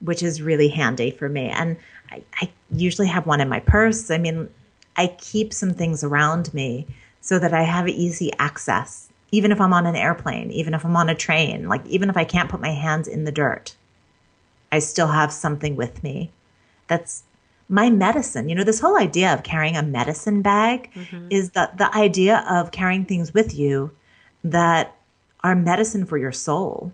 which 0.00 0.22
is 0.22 0.42
really 0.42 0.68
handy 0.68 1.10
for 1.10 1.28
me. 1.28 1.48
And 1.48 1.76
I, 2.10 2.22
I 2.40 2.52
usually 2.70 3.08
have 3.08 3.26
one 3.26 3.40
in 3.40 3.48
my 3.48 3.60
purse. 3.60 4.10
I 4.10 4.18
mean, 4.18 4.48
I 4.96 5.08
keep 5.18 5.52
some 5.52 5.74
things 5.74 6.04
around 6.04 6.52
me 6.54 6.86
so 7.20 7.38
that 7.38 7.52
I 7.52 7.62
have 7.62 7.88
easy 7.88 8.32
access 8.38 9.05
even 9.30 9.52
if 9.52 9.60
I'm 9.60 9.72
on 9.72 9.86
an 9.86 9.96
airplane, 9.96 10.50
even 10.50 10.74
if 10.74 10.84
I'm 10.84 10.96
on 10.96 11.08
a 11.08 11.14
train, 11.14 11.68
like 11.68 11.84
even 11.86 12.08
if 12.10 12.16
I 12.16 12.24
can't 12.24 12.48
put 12.48 12.60
my 12.60 12.70
hands 12.70 13.08
in 13.08 13.24
the 13.24 13.32
dirt, 13.32 13.74
I 14.70 14.78
still 14.78 15.08
have 15.08 15.32
something 15.32 15.76
with 15.76 16.02
me 16.02 16.30
that's 16.88 17.24
my 17.68 17.90
medicine. 17.90 18.48
You 18.48 18.54
know, 18.54 18.64
this 18.64 18.80
whole 18.80 18.96
idea 18.96 19.32
of 19.34 19.42
carrying 19.42 19.76
a 19.76 19.82
medicine 19.82 20.42
bag 20.42 20.90
mm-hmm. 20.94 21.28
is 21.30 21.50
the, 21.50 21.70
the 21.76 21.94
idea 21.96 22.44
of 22.48 22.70
carrying 22.70 23.04
things 23.04 23.34
with 23.34 23.54
you 23.54 23.90
that 24.44 24.94
are 25.42 25.54
medicine 25.54 26.06
for 26.06 26.16
your 26.16 26.32
soul, 26.32 26.92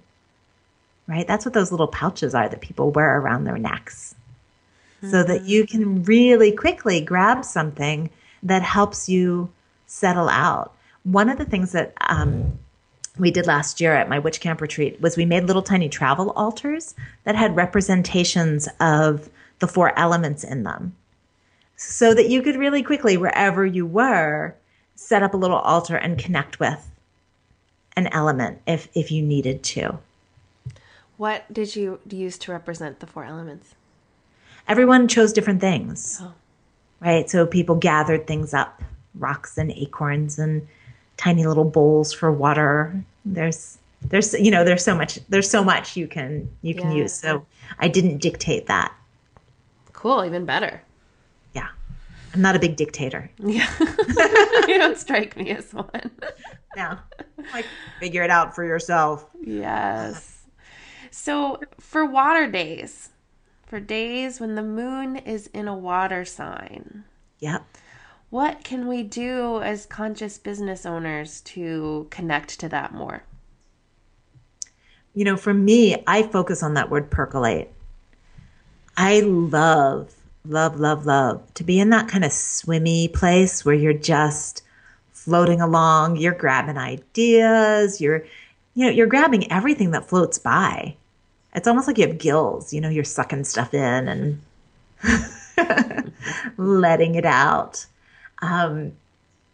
right? 1.07 1.27
That's 1.27 1.45
what 1.45 1.55
those 1.55 1.71
little 1.71 1.89
pouches 1.89 2.35
are 2.35 2.49
that 2.49 2.61
people 2.61 2.91
wear 2.91 3.19
around 3.19 3.45
their 3.45 3.59
necks. 3.59 4.15
Mm-hmm. 4.99 5.11
So 5.11 5.23
that 5.25 5.45
you 5.45 5.67
can 5.67 6.05
really 6.05 6.53
quickly 6.53 7.01
grab 7.01 7.45
something 7.45 8.11
that 8.43 8.63
helps 8.63 9.09
you 9.09 9.51
settle 9.87 10.29
out 10.29 10.75
one 11.05 11.29
of 11.29 11.39
the 11.39 11.45
things 11.45 11.73
that 11.73 11.95
um, 12.01 12.59
we 13.19 13.31
did 13.31 13.47
last 13.47 13.81
year 13.81 13.95
at 13.95 14.09
my 14.09 14.19
witch 14.19 14.41
camp 14.41 14.61
retreat 14.61 15.01
was 15.01 15.17
we 15.17 15.27
made 15.27 15.45
little 15.45 15.63
tiny 15.63 15.89
travel 15.89 16.31
altars 16.31 16.95
that 17.25 17.35
had 17.35 17.55
representations 17.57 18.69
of 18.81 19.29
the 19.59 19.69
four 19.69 19.97
elements 19.99 20.45
in 20.45 20.63
them 20.63 20.95
so 21.77 22.15
that 22.15 22.29
you 22.29 22.43
could 22.43 22.57
really 22.57 22.83
quickly 22.83 23.17
wherever 23.17 23.67
you 23.67 23.85
were 23.85 24.55
set 24.95 25.23
up 25.23 25.35
a 25.35 25.37
little 25.37 25.59
altar 25.59 25.97
and 25.97 26.19
connect 26.19 26.61
with 26.61 26.89
an 27.97 28.07
element 28.09 28.61
if 28.67 28.89
if 28.95 29.11
you 29.11 29.23
needed 29.23 29.63
to. 29.63 29.99
What 31.17 31.53
did 31.53 31.77
you 31.77 32.01
use 32.09 32.39
to 32.39 32.53
represent 32.53 33.01
the 33.01 33.07
four 33.07 33.25
elements? 33.25 33.75
Everyone 34.67 35.09
chose 35.09 35.33
different 35.33 35.61
things. 35.61 36.19
Oh. 36.23 36.33
right? 37.01 37.29
So 37.29 37.47
people 37.47 37.77
gathered 37.77 38.27
things 38.27 38.55
up 38.55 38.83
rocks 39.15 39.59
and 39.59 39.71
acorns 39.73 40.39
and 40.39 40.67
tiny 41.23 41.47
little 41.47 41.65
bowls 41.65 42.13
for 42.13 42.33
water. 42.33 43.05
There's 43.25 43.79
there's 44.03 44.35
you 44.35 44.51
know 44.51 44.65
there's 44.65 44.85
so 44.85 44.97
much 44.97 45.19
there's 45.29 45.49
so 45.49 45.63
much 45.63 45.97
you 45.97 46.09
can 46.09 46.49
you 46.63 46.75
can 46.75 46.91
yeah. 46.91 47.05
use. 47.05 47.15
So 47.15 47.47
I 47.79 47.89
didn't 47.89 48.19
dictate 48.19 48.67
that. 48.67 48.93
Cool, 49.93 50.25
even 50.25 50.45
better. 50.45 50.83
Yeah. 51.55 51.69
I'm 52.35 52.43
not 52.43 52.57
a 52.57 52.59
big 52.59 52.77
dictator. 52.77 53.31
Yeah. 53.39 53.71
you 54.67 54.79
don't 54.79 54.99
strike 54.99 55.37
me 55.37 55.51
as 55.51 55.73
one. 55.73 56.11
no. 56.77 56.99
Like 57.53 57.67
figure 58.01 58.23
it 58.23 58.31
out 58.31 58.55
for 58.55 58.65
yourself. 58.65 59.29
Yes. 59.41 60.45
So 61.11 61.61
for 61.79 62.05
water 62.05 62.51
days, 62.51 63.11
for 63.67 63.79
days 63.79 64.41
when 64.41 64.55
the 64.57 64.63
moon 64.63 65.19
is 65.19 65.47
in 65.49 65.69
a 65.69 65.77
water 65.77 66.25
sign. 66.25 67.05
Yep 67.39 67.65
what 68.33 68.65
can 68.65 68.89
we 68.89 69.03
do 69.03 69.61
as 69.61 69.85
conscious 69.85 70.39
business 70.39 70.87
owners 70.87 71.43
to 71.43 72.07
connect 72.09 72.59
to 72.59 72.67
that 72.67 72.95
more? 72.95 73.23
You 75.15 75.27
know, 75.27 75.37
for 75.37 75.53
me, 75.53 76.03
I 76.07 76.23
focus 76.23 76.63
on 76.63 76.73
that 76.73 76.89
word 76.89 77.11
percolate. 77.11 77.71
I 78.97 79.21
love, 79.21 80.15
love, 80.47 80.81
love, 80.81 81.05
love 81.05 81.43
to 81.53 81.63
be 81.63 81.79
in 81.79 81.91
that 81.91 82.09
kind 82.09 82.25
of 82.25 82.33
swimmy 82.33 83.09
place 83.09 83.67
where 83.67 83.75
you're 83.75 83.93
just 83.93 84.63
floating 85.13 85.61
along, 85.61 86.17
you're 86.17 86.33
grabbing 86.33 86.79
ideas, 86.79 88.01
you're 88.01 88.25
you 88.73 88.87
know, 88.87 88.93
you're 88.93 89.09
grabbing 89.09 89.53
everything 89.53 89.91
that 89.91 90.09
floats 90.09 90.39
by. 90.39 90.97
It's 91.55 91.69
almost 91.69 91.87
like 91.87 91.99
you 91.99 92.07
have 92.07 92.17
gills, 92.17 92.73
you 92.73 92.81
know, 92.81 92.89
you're 92.89 93.05
sucking 93.05 93.45
stuff 93.45 93.75
in 93.75 94.41
and 95.05 96.13
letting 96.57 97.17
it 97.17 97.27
out. 97.27 97.85
Um, 98.43 98.93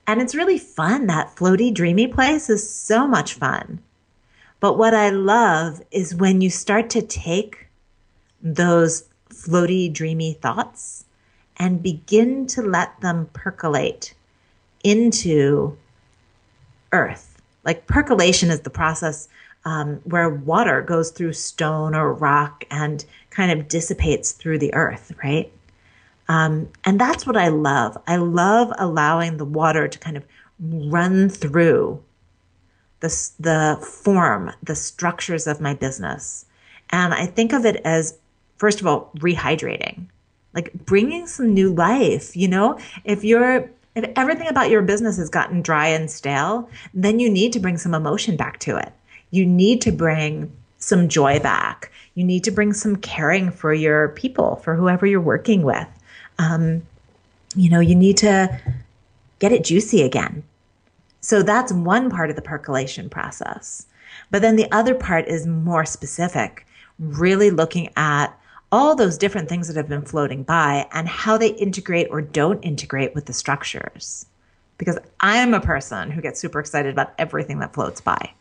and 0.06 0.20
it's 0.20 0.34
really 0.34 0.58
fun. 0.58 1.06
That 1.06 1.36
floaty, 1.36 1.72
dreamy 1.72 2.08
place 2.08 2.50
is 2.50 2.68
so 2.68 3.06
much 3.06 3.34
fun. 3.34 3.80
But 4.58 4.78
what 4.78 4.94
I 4.94 5.10
love 5.10 5.82
is 5.92 6.14
when 6.14 6.40
you 6.40 6.50
start 6.50 6.90
to 6.90 7.02
take 7.02 7.68
those 8.42 9.04
floaty, 9.30 9.92
dreamy 9.92 10.32
thoughts 10.32 11.04
and 11.58 11.82
begin 11.82 12.46
to 12.48 12.62
let 12.62 13.00
them 13.00 13.28
percolate 13.32 14.14
into 14.82 15.76
earth. 16.92 17.40
Like 17.64 17.86
percolation 17.86 18.50
is 18.50 18.60
the 18.60 18.70
process 18.70 19.28
um, 19.64 20.00
where 20.04 20.30
water 20.30 20.80
goes 20.82 21.10
through 21.10 21.34
stone 21.34 21.94
or 21.94 22.14
rock 22.14 22.64
and 22.70 23.04
kind 23.30 23.52
of 23.52 23.68
dissipates 23.68 24.32
through 24.32 24.58
the 24.58 24.72
earth, 24.74 25.12
right? 25.22 25.52
Um, 26.28 26.68
and 26.84 27.00
that's 27.00 27.26
what 27.26 27.36
I 27.36 27.48
love. 27.48 27.96
I 28.06 28.16
love 28.16 28.72
allowing 28.78 29.38
the 29.38 29.44
water 29.44 29.88
to 29.88 29.98
kind 29.98 30.16
of 30.16 30.24
run 30.60 31.28
through 31.28 32.02
the, 33.00 33.30
the 33.40 33.78
form, 33.82 34.52
the 34.62 34.74
structures 34.74 35.46
of 35.46 35.60
my 35.60 35.74
business. 35.74 36.44
And 36.90 37.14
I 37.14 37.26
think 37.26 37.52
of 37.52 37.64
it 37.64 37.76
as, 37.84 38.18
first 38.56 38.80
of 38.80 38.86
all, 38.86 39.10
rehydrating, 39.18 40.06
like 40.54 40.72
bringing 40.84 41.26
some 41.26 41.54
new 41.54 41.72
life. 41.72 42.36
You 42.36 42.48
know, 42.48 42.78
if 43.04 43.24
you're, 43.24 43.70
if 43.94 44.10
everything 44.16 44.48
about 44.48 44.70
your 44.70 44.82
business 44.82 45.16
has 45.16 45.30
gotten 45.30 45.62
dry 45.62 45.88
and 45.88 46.10
stale, 46.10 46.68
then 46.92 47.20
you 47.20 47.30
need 47.30 47.52
to 47.54 47.60
bring 47.60 47.78
some 47.78 47.94
emotion 47.94 48.36
back 48.36 48.58
to 48.60 48.76
it. 48.76 48.92
You 49.30 49.46
need 49.46 49.80
to 49.82 49.92
bring 49.92 50.52
some 50.78 51.08
joy 51.08 51.38
back. 51.40 51.90
You 52.14 52.24
need 52.24 52.44
to 52.44 52.50
bring 52.50 52.72
some 52.72 52.96
caring 52.96 53.50
for 53.50 53.72
your 53.72 54.08
people, 54.08 54.56
for 54.56 54.74
whoever 54.74 55.06
you're 55.06 55.20
working 55.20 55.62
with. 55.62 55.86
Um, 56.38 56.82
you 57.54 57.70
know, 57.70 57.80
you 57.80 57.94
need 57.94 58.16
to 58.18 58.60
get 59.38 59.52
it 59.52 59.64
juicy 59.64 60.02
again. 60.02 60.42
So 61.20 61.42
that's 61.42 61.72
one 61.72 62.10
part 62.10 62.30
of 62.30 62.36
the 62.36 62.42
percolation 62.42 63.08
process. 63.08 63.86
But 64.30 64.42
then 64.42 64.56
the 64.56 64.70
other 64.72 64.94
part 64.94 65.26
is 65.28 65.46
more 65.46 65.84
specific, 65.84 66.66
really 66.98 67.50
looking 67.50 67.90
at 67.96 68.38
all 68.70 68.94
those 68.94 69.18
different 69.18 69.48
things 69.48 69.66
that 69.68 69.76
have 69.76 69.88
been 69.88 70.02
floating 70.02 70.42
by 70.42 70.86
and 70.92 71.08
how 71.08 71.38
they 71.38 71.48
integrate 71.48 72.08
or 72.10 72.20
don't 72.20 72.62
integrate 72.62 73.14
with 73.14 73.26
the 73.26 73.32
structures. 73.32 74.26
Because 74.76 74.98
I 75.20 75.38
am 75.38 75.54
a 75.54 75.60
person 75.60 76.10
who 76.10 76.20
gets 76.20 76.38
super 76.38 76.60
excited 76.60 76.92
about 76.92 77.14
everything 77.18 77.58
that 77.60 77.74
floats 77.74 78.00
by. 78.00 78.32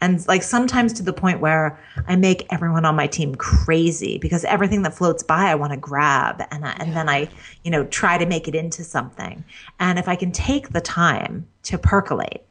And 0.00 0.26
like 0.28 0.42
sometimes 0.42 0.92
to 0.94 1.02
the 1.02 1.12
point 1.12 1.40
where 1.40 1.78
I 2.06 2.16
make 2.16 2.46
everyone 2.52 2.84
on 2.84 2.94
my 2.94 3.06
team 3.06 3.34
crazy 3.34 4.18
because 4.18 4.44
everything 4.44 4.82
that 4.82 4.94
floats 4.94 5.22
by 5.22 5.50
I 5.50 5.54
want 5.54 5.72
to 5.72 5.78
grab 5.78 6.42
and 6.50 6.66
I, 6.66 6.72
and 6.72 6.94
then 6.94 7.08
I, 7.08 7.28
you 7.62 7.70
know, 7.70 7.84
try 7.86 8.18
to 8.18 8.26
make 8.26 8.46
it 8.46 8.54
into 8.54 8.84
something. 8.84 9.44
And 9.80 9.98
if 9.98 10.08
I 10.08 10.16
can 10.16 10.30
take 10.30 10.70
the 10.70 10.80
time 10.80 11.46
to 11.64 11.78
percolate, 11.78 12.42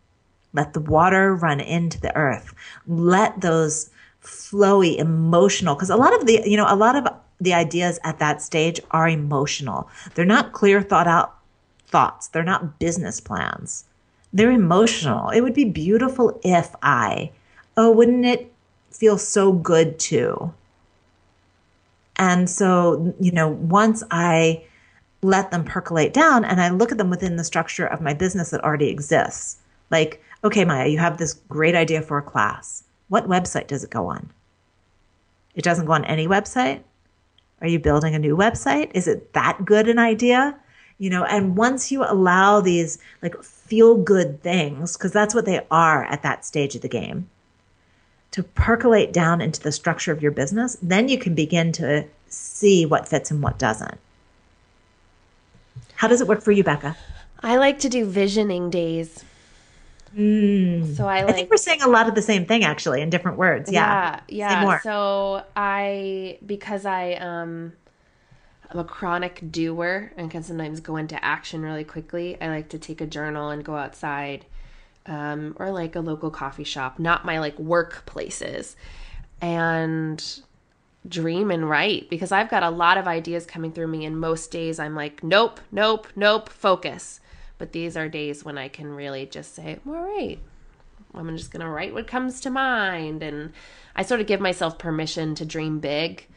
let 0.53 0.73
the 0.73 0.79
water 0.79 1.35
run 1.35 1.59
into 1.59 1.99
the 1.99 2.15
earth, 2.15 2.53
let 2.87 3.41
those 3.41 3.89
flowy, 4.23 4.97
emotional, 4.97 5.75
because 5.75 5.89
a 5.89 5.95
lot 5.95 6.15
of 6.15 6.25
the, 6.25 6.41
you 6.45 6.57
know, 6.57 6.65
a 6.67 6.75
lot 6.75 6.95
of 6.95 7.07
the 7.39 7.53
ideas 7.53 7.99
at 8.03 8.19
that 8.19 8.41
stage 8.41 8.79
are 8.91 9.07
emotional. 9.07 9.89
They're 10.15 10.25
not 10.25 10.53
clear, 10.53 10.81
thought 10.81 11.07
out 11.07 11.35
thoughts. 11.87 12.29
They're 12.29 12.43
not 12.43 12.79
business 12.79 13.19
plans. 13.19 13.85
They're 14.33 14.51
emotional. 14.51 15.29
It 15.29 15.41
would 15.41 15.53
be 15.53 15.65
beautiful 15.65 16.39
if 16.43 16.75
I, 16.81 17.31
oh, 17.77 17.91
wouldn't 17.91 18.25
it 18.25 18.51
feel 18.91 19.17
so 19.17 19.53
good 19.53 19.99
to? 19.99 20.53
And 22.17 22.49
so, 22.49 23.13
you 23.19 23.31
know, 23.31 23.49
once 23.49 24.03
I 24.11 24.63
let 25.21 25.51
them 25.51 25.63
percolate 25.63 26.13
down 26.13 26.45
and 26.45 26.59
I 26.61 26.69
look 26.69 26.91
at 26.91 26.97
them 26.97 27.09
within 27.09 27.35
the 27.35 27.43
structure 27.43 27.85
of 27.85 28.01
my 28.01 28.13
business 28.13 28.49
that 28.49 28.63
already 28.63 28.89
exists, 28.89 29.57
like, 29.89 30.21
okay, 30.43 30.65
Maia, 30.65 30.87
you 30.87 30.97
have 30.97 31.17
this 31.17 31.33
great 31.49 31.75
idea 31.75 32.01
for 32.01 32.17
a 32.17 32.23
class. 32.23 32.83
What 33.09 33.27
website 33.27 33.67
does 33.67 33.83
it 33.83 33.89
go 33.89 34.07
on? 34.07 34.29
It 35.55 35.63
doesn't 35.63 35.85
go 35.85 35.93
on 35.93 36.05
any 36.05 36.27
website? 36.27 36.81
Are 37.61 37.67
you 37.67 37.79
building 37.79 38.15
a 38.15 38.19
new 38.19 38.35
website? 38.35 38.91
Is 38.93 39.07
it 39.07 39.33
that 39.33 39.63
good 39.63 39.87
an 39.87 39.99
idea? 39.99 40.57
You 40.97 41.09
know, 41.09 41.23
and 41.23 41.55
once 41.55 41.91
you 41.91 42.03
allow 42.03 42.59
these 42.59 42.97
like 43.21 43.35
feel 43.65 43.95
good 43.95 44.41
things, 44.41 44.97
because 44.97 45.11
that's 45.11 45.33
what 45.33 45.45
they 45.45 45.65
are 45.71 46.03
at 46.05 46.23
that 46.23 46.45
stage 46.45 46.75
of 46.75 46.81
the 46.81 46.87
game, 46.89 47.29
to 48.31 48.43
percolate 48.43 49.13
down 49.13 49.41
into 49.41 49.61
the 49.61 49.71
structure 49.71 50.11
of 50.11 50.21
your 50.21 50.31
business, 50.31 50.77
then 50.81 51.09
you 51.09 51.17
can 51.17 51.35
begin 51.35 51.71
to 51.73 52.05
see 52.27 52.85
what 52.85 53.07
fits 53.07 53.31
and 53.31 53.41
what 53.41 53.59
doesn't. 53.59 53.97
How 55.95 56.07
does 56.07 56.21
it 56.21 56.27
work 56.27 56.41
for 56.41 56.51
you, 56.51 56.63
Becca? 56.63 56.97
I 57.41 57.57
like 57.57 57.79
to 57.79 57.89
do 57.89 58.05
visioning 58.05 58.69
days. 58.69 59.23
Mm. 60.15 60.95
So 60.95 61.07
I, 61.07 61.21
like, 61.21 61.29
I 61.29 61.33
think 61.33 61.49
we're 61.49 61.57
saying 61.57 61.81
a 61.81 61.87
lot 61.87 62.07
of 62.07 62.15
the 62.15 62.21
same 62.21 62.45
thing 62.45 62.63
actually 62.63 63.01
in 63.01 63.09
different 63.09 63.37
words. 63.37 63.71
Yeah. 63.71 64.19
Yeah. 64.27 64.63
Yeah. 64.63 64.79
So 64.81 65.43
I 65.55 66.37
because 66.45 66.85
I 66.85 67.13
um 67.13 67.73
I'm 68.73 68.79
a 68.79 68.83
chronic 68.83 69.51
doer 69.51 70.11
and 70.17 70.31
can 70.31 70.41
sometimes 70.41 70.79
go 70.79 70.95
into 70.97 71.23
action 71.23 71.61
really 71.61 71.83
quickly. 71.83 72.41
I 72.41 72.47
like 72.47 72.69
to 72.69 72.79
take 72.79 73.01
a 73.01 73.05
journal 73.05 73.49
and 73.49 73.63
go 73.63 73.75
outside 73.75 74.45
um, 75.05 75.55
or 75.59 75.71
like 75.71 75.95
a 75.95 75.99
local 75.99 76.31
coffee 76.31 76.63
shop, 76.63 76.97
not 76.97 77.23
my 77.23 77.39
like 77.39 77.57
workplaces, 77.57 78.75
and 79.41 80.41
dream 81.07 81.51
and 81.51 81.69
write 81.69 82.09
because 82.09 82.31
I've 82.31 82.49
got 82.49 82.63
a 82.63 82.69
lot 82.69 82.97
of 82.97 83.07
ideas 83.07 83.45
coming 83.45 83.71
through 83.71 83.87
me. 83.87 84.05
And 84.05 84.19
most 84.19 84.49
days 84.49 84.79
I'm 84.79 84.95
like, 84.95 85.23
nope, 85.23 85.59
nope, 85.71 86.07
nope, 86.15 86.49
focus. 86.49 87.19
But 87.59 87.73
these 87.73 87.95
are 87.95 88.09
days 88.09 88.43
when 88.43 88.57
I 88.57 88.69
can 88.69 88.87
really 88.95 89.25
just 89.27 89.53
say, 89.53 89.79
all 89.85 89.93
right, 89.93 90.39
I'm 91.13 91.37
just 91.37 91.51
going 91.51 91.63
to 91.63 91.69
write 91.69 91.93
what 91.93 92.07
comes 92.07 92.41
to 92.41 92.49
mind. 92.49 93.21
And 93.21 93.53
I 93.95 94.01
sort 94.01 94.19
of 94.19 94.27
give 94.27 94.41
myself 94.41 94.79
permission 94.79 95.35
to 95.35 95.45
dream 95.45 95.79
big, 95.79 96.27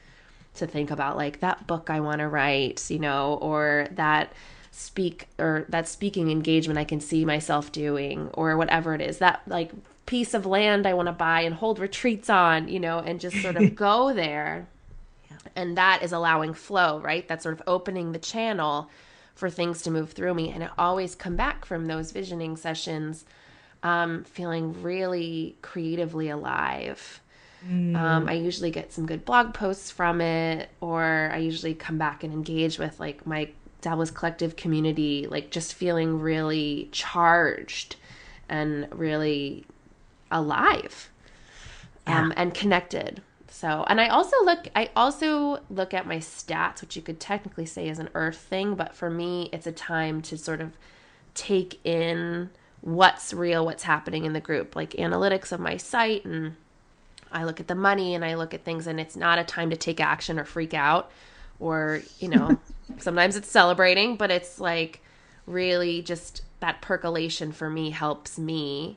to 0.57 0.67
think 0.67 0.91
about 0.91 1.17
like 1.17 1.41
that 1.41 1.67
book 1.67 1.91
I 1.91 2.01
want 2.01 2.21
to 2.21 2.29
write, 2.29 2.91
you 2.91 2.99
know, 2.99 3.39
or 3.41 3.89
that 3.93 4.33
speak 4.71 5.29
or 5.39 5.65
that 5.69 5.89
speaking 5.89 6.31
engagement 6.31 6.79
I 6.79 6.85
can 6.85 7.01
see 7.01 7.25
myself 7.25 7.73
doing, 7.73 8.29
or 8.35 8.57
whatever 8.57 8.95
it 8.95 9.01
is, 9.01 9.19
that 9.19 9.43
like 9.47 9.73
piece 10.07 10.35
of 10.35 10.47
land 10.47 10.87
I 10.87 10.95
want 10.95 11.07
to 11.07 11.13
buy 11.13 11.41
and 11.41 11.55
hold 11.55 11.79
retreats 11.79 12.31
on, 12.31 12.69
you 12.69 12.81
know, 12.81 12.99
and 12.99 13.21
just 13.21 13.41
sort 13.43 13.57
of 13.57 13.75
go 13.75 14.13
there. 14.13 14.69
And 15.55 15.77
that 15.77 16.03
is 16.03 16.13
allowing 16.13 16.55
flow, 16.55 17.01
right? 17.01 17.27
That's 17.27 17.43
sort 17.43 17.59
of 17.59 17.63
opening 17.67 18.13
the 18.13 18.19
channel 18.19 18.91
for 19.35 19.51
things 19.51 19.83
to 19.83 19.91
move 19.91 20.13
through 20.13 20.35
me. 20.35 20.51
And 20.51 20.65
I 20.65 20.71
always 20.79 21.15
come 21.15 21.37
back 21.37 21.65
from 21.65 21.87
those 21.87 22.13
visioning 22.13 22.57
sessions 22.57 23.25
um, 23.83 24.25
feeling 24.25 24.83
really 24.83 25.57
creatively 25.63 26.29
alive. 26.29 27.21
Mm. 27.69 27.97
Um, 27.97 28.29
I 28.29 28.35
usually 28.35 28.71
get 28.71 28.93
some 28.93 29.07
good 29.07 29.25
blog 29.25 29.55
posts 29.55 29.91
from 29.91 30.21
it, 30.21 30.69
or 30.81 31.31
I 31.33 31.39
usually 31.39 31.75
come 31.75 31.99
back 31.99 32.23
and 32.23 32.33
engage 32.33 32.79
with 32.79 33.01
like 33.01 33.27
my 33.27 33.51
Dabblist 33.83 34.15
Collective 34.15 34.57
community, 34.57 35.27
like 35.29 35.51
just 35.51 35.75
feeling 35.75 36.21
really 36.21 36.89
charged 36.93 37.97
and 38.49 38.89
really 38.93 39.65
alive 40.31 41.11
yeah. 42.07 42.21
um, 42.21 42.33
and 42.37 42.55
connected. 42.55 43.23
So, 43.49 43.85
and 43.89 44.01
I 44.01 44.09
also 44.09 44.37
look 44.45 44.69
I 44.77 44.91
also 44.95 45.61
look 45.71 45.95
at 45.95 46.07
my 46.07 46.19
stats, 46.19 46.83
which 46.83 46.95
you 46.95 47.03
could 47.03 47.19
technically 47.19 47.67
say 47.67 47.89
is 47.89 47.99
an 47.99 48.11
earth 48.15 48.39
thing, 48.39 48.75
but 48.75 48.95
for 48.95 49.09
me 49.09 49.49
it's 49.53 49.67
a 49.67 49.73
time 49.73 50.21
to 50.23 50.37
sort 50.37 50.61
of 50.61 50.77
take 51.35 51.81
in 51.85 52.51
what's 52.83 53.33
real, 53.33 53.65
what's 53.65 53.83
happening 53.85 54.25
in 54.25 54.33
the 54.35 54.41
group, 54.41 54.77
like 54.77 54.91
analytics 54.91 55.53
of 55.53 55.61
my 55.61 55.77
site 55.77 56.25
and 56.25 56.57
I 57.37 57.45
look 57.45 57.61
at 57.61 57.69
the 57.69 57.75
money 57.75 58.15
and 58.15 58.25
I 58.25 58.35
look 58.35 58.55
at 58.55 58.65
things 58.65 58.87
and 58.87 58.99
it's 58.99 59.17
not 59.17 59.39
a 59.39 59.45
time 59.45 59.71
to 59.71 59.77
take 59.77 60.01
action 60.01 60.39
or 60.39 60.45
freak 60.45 60.73
out 60.73 61.11
or, 61.61 62.01
you 62.19 62.29
know, 62.29 62.59
sometimes 62.99 63.37
it's 63.37 63.51
celebrating, 63.51 64.17
but 64.17 64.31
it's 64.31 64.59
like 64.59 65.03
really 65.47 66.03
just 66.03 66.43
that 66.61 66.81
percolation 66.81 67.53
for 67.53 67.69
me 67.69 67.91
helps 67.91 68.39
me 68.39 68.97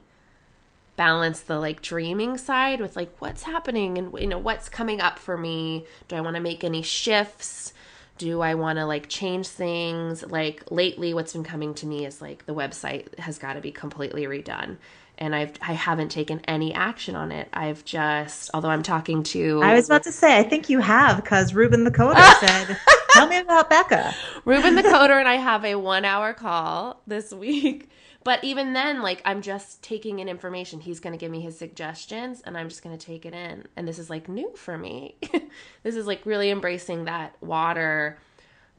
balance 0.96 1.42
the 1.42 1.60
like 1.60 1.82
dreaming 1.82 2.38
side 2.38 2.82
with 2.82 2.96
like 2.96 3.10
what's 3.20 3.44
happening 3.44 3.98
and 3.98 4.14
you 4.20 4.28
know 4.28 4.38
what's 4.38 4.68
coming 4.68 5.00
up 5.00 5.20
for 5.20 5.38
me? 5.38 5.86
Do 6.08 6.16
i 6.16 6.22
want 6.22 6.36
to 6.36 6.42
make 6.42 6.64
any 6.64 6.82
shifts? 6.82 7.74
Do 8.18 8.42
i 8.42 8.56
want 8.56 8.80
to 8.80 8.86
like 8.86 9.08
change 9.08 9.48
things? 9.48 10.26
Like 10.26 10.64
lately 10.72 11.14
what's 11.14 11.34
been 11.34 11.44
coming 11.44 11.74
to 11.76 11.86
me 11.86 12.06
is 12.06 12.22
like 12.22 12.46
the 12.46 12.56
website 12.56 13.18
has 13.18 13.38
got 13.38 13.54
to 13.54 13.62
be 13.62 13.72
completely 13.72 14.24
redone 14.24 14.78
and 15.20 15.36
I've 15.36 15.54
I 15.62 15.74
haven't 15.74 16.10
taken 16.10 16.40
any 16.46 16.74
action 16.74 17.16
on 17.16 17.32
it. 17.32 17.48
I've 17.54 17.86
just 17.86 18.50
although 18.54 18.70
I'm 18.70 18.84
talking 18.84 19.22
to 19.24 19.62
I 19.62 19.76
was 19.76 19.86
about 19.86 20.04
to 20.04 20.12
say 20.12 20.40
I 20.40 20.44
think 20.44 20.70
you 20.70 20.80
have 20.80 21.18
because 21.18 21.54
Ruben 21.54 21.84
the 21.84 21.92
coder 21.92 22.34
said 22.40 22.78
tell 23.12 23.28
me 23.28 23.38
about 23.38 23.70
Becca. 23.70 24.16
Ruben 24.46 24.76
the 24.76 24.82
coder 24.84 25.20
and 25.20 25.28
I 25.28 25.36
have 25.36 25.64
a 25.64 25.76
1 25.76 26.06
hour 26.06 26.34
call 26.34 27.02
this 27.06 27.32
week 27.32 27.90
but 28.24 28.44
even 28.44 28.74
then, 28.74 29.02
like 29.02 29.22
I'm 29.26 29.42
just 29.42 29.82
taking 29.82 30.20
in 30.20 30.28
information. 30.28 30.82
He's 30.82 31.00
going 31.00 31.14
to 31.14 31.18
give 31.18 31.32
me 31.32 31.42
his 31.42 31.58
suggestions 31.58 32.42
and 32.42 32.58
I'm 32.58 32.70
just 32.70 32.84
going 32.84 32.98
to 32.98 33.06
take 33.06 33.26
it 33.26 33.34
in. 33.34 33.66
And 33.76 33.88
this 33.88 33.98
is 33.98 34.10
like 34.10 34.28
new 34.28 34.52
for 34.56 34.78
me. 34.78 35.16
this 35.84 35.96
is 35.96 36.06
like 36.06 36.26
really 36.26 36.50
embracing 36.50 37.06
that 37.06 37.36
water 37.42 38.18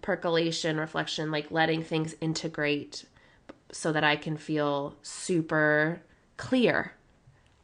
percolation, 0.03 0.79
reflection, 0.79 1.31
like 1.31 1.51
letting 1.51 1.83
things 1.83 2.15
integrate 2.21 3.07
so 3.73 3.93
that 3.93 4.05
I 4.05 4.17
can 4.17 4.37
feel 4.37 4.95
super 5.03 6.01
clear 6.41 6.95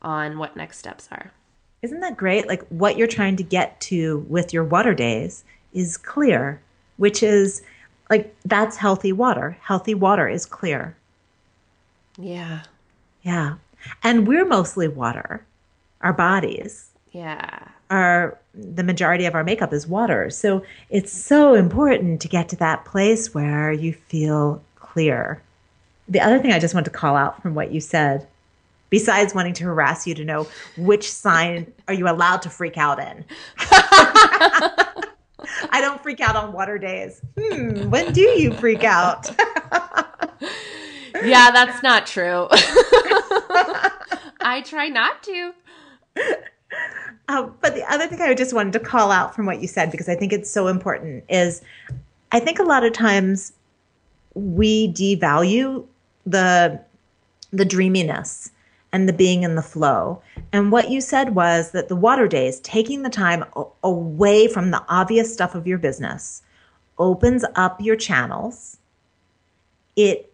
on 0.02 0.36
what 0.38 0.54
next 0.54 0.78
steps 0.78 1.08
are. 1.10 1.32
Isn't 1.80 2.00
that 2.00 2.16
great? 2.16 2.46
Like 2.46 2.62
what 2.68 2.98
you're 2.98 3.06
trying 3.06 3.36
to 3.36 3.42
get 3.42 3.80
to 3.82 4.18
with 4.28 4.52
your 4.52 4.64
water 4.64 4.94
days 4.94 5.44
is 5.72 5.96
clear, 5.96 6.60
which 6.98 7.22
is 7.22 7.62
like 8.10 8.34
that's 8.44 8.76
healthy 8.76 9.12
water. 9.12 9.56
Healthy 9.62 9.94
water 9.94 10.28
is 10.28 10.44
clear. 10.44 10.94
Yeah. 12.18 12.62
Yeah. 13.22 13.54
And 14.02 14.28
we're 14.28 14.44
mostly 14.44 14.88
water. 14.88 15.44
Our 16.02 16.12
bodies. 16.12 16.90
Yeah. 17.12 17.68
Our 17.88 18.38
the 18.52 18.84
majority 18.84 19.24
of 19.24 19.34
our 19.34 19.44
makeup 19.44 19.72
is 19.72 19.86
water. 19.86 20.28
So 20.28 20.62
it's 20.90 21.12
so 21.12 21.54
important 21.54 22.20
to 22.20 22.28
get 22.28 22.50
to 22.50 22.56
that 22.56 22.84
place 22.84 23.32
where 23.32 23.72
you 23.72 23.94
feel 23.94 24.62
clear. 24.76 25.40
The 26.08 26.20
other 26.20 26.38
thing 26.38 26.52
I 26.52 26.58
just 26.58 26.74
want 26.74 26.84
to 26.84 26.90
call 26.90 27.16
out 27.16 27.40
from 27.42 27.54
what 27.54 27.72
you 27.72 27.80
said, 27.80 28.26
besides 28.90 29.34
wanting 29.34 29.54
to 29.54 29.64
harass 29.64 30.06
you 30.06 30.14
to 30.14 30.24
know 30.24 30.46
which 30.76 31.10
sign 31.10 31.72
are 31.88 31.94
you 31.94 32.08
allowed 32.08 32.42
to 32.42 32.50
freak 32.50 32.76
out 32.76 32.98
in. 32.98 33.24
I 35.70 35.80
don't 35.80 36.02
freak 36.02 36.20
out 36.20 36.36
on 36.36 36.52
water 36.52 36.78
days. 36.78 37.20
Hmm, 37.38 37.90
when 37.90 38.12
do 38.12 38.20
you 38.20 38.52
freak 38.52 38.84
out? 38.84 39.30
yeah, 41.24 41.50
that's 41.50 41.82
not 41.82 42.06
true. 42.06 42.48
I 44.40 44.62
try 44.64 44.88
not 44.88 45.22
to. 45.24 45.52
Uh, 47.28 47.48
but 47.60 47.74
the 47.74 47.84
other 47.92 48.06
thing 48.06 48.20
I 48.20 48.34
just 48.34 48.54
wanted 48.54 48.72
to 48.74 48.80
call 48.80 49.10
out 49.10 49.34
from 49.34 49.46
what 49.46 49.60
you 49.60 49.68
said, 49.68 49.90
because 49.90 50.08
I 50.08 50.14
think 50.14 50.32
it's 50.32 50.50
so 50.50 50.68
important, 50.68 51.24
is 51.28 51.62
I 52.32 52.40
think 52.40 52.58
a 52.58 52.64
lot 52.64 52.84
of 52.84 52.92
times 52.92 53.52
we 54.34 54.92
devalue 54.92 55.84
the 56.26 56.80
the 57.52 57.64
dreaminess 57.64 58.50
and 58.92 59.08
the 59.08 59.12
being 59.12 59.42
in 59.42 59.54
the 59.54 59.62
flow. 59.62 60.22
And 60.52 60.72
what 60.72 60.90
you 60.90 61.00
said 61.00 61.34
was 61.34 61.72
that 61.72 61.88
the 61.88 61.96
water 61.96 62.28
days, 62.28 62.60
taking 62.60 63.02
the 63.02 63.10
time 63.10 63.44
away 63.82 64.48
from 64.48 64.70
the 64.70 64.82
obvious 64.88 65.32
stuff 65.32 65.54
of 65.54 65.66
your 65.66 65.78
business, 65.78 66.42
opens 66.98 67.44
up 67.54 67.80
your 67.80 67.96
channels. 67.96 68.78
It 69.96 70.32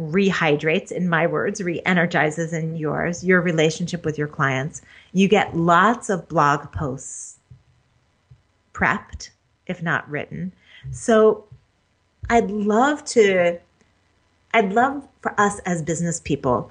rehydrates, 0.00 0.90
in 0.90 1.08
my 1.08 1.26
words, 1.26 1.62
re 1.62 1.80
energizes 1.86 2.52
in 2.52 2.76
yours, 2.76 3.24
your 3.24 3.40
relationship 3.40 4.04
with 4.04 4.18
your 4.18 4.28
clients. 4.28 4.82
You 5.12 5.28
get 5.28 5.56
lots 5.56 6.10
of 6.10 6.28
blog 6.28 6.72
posts 6.72 7.38
prepped, 8.72 9.30
if 9.66 9.82
not 9.82 10.08
written. 10.10 10.52
So 10.90 11.44
I'd 12.28 12.50
love 12.50 13.04
to, 13.06 13.58
I'd 14.52 14.72
love 14.72 15.06
for 15.20 15.38
us 15.40 15.60
as 15.60 15.82
business 15.82 16.20
people 16.20 16.70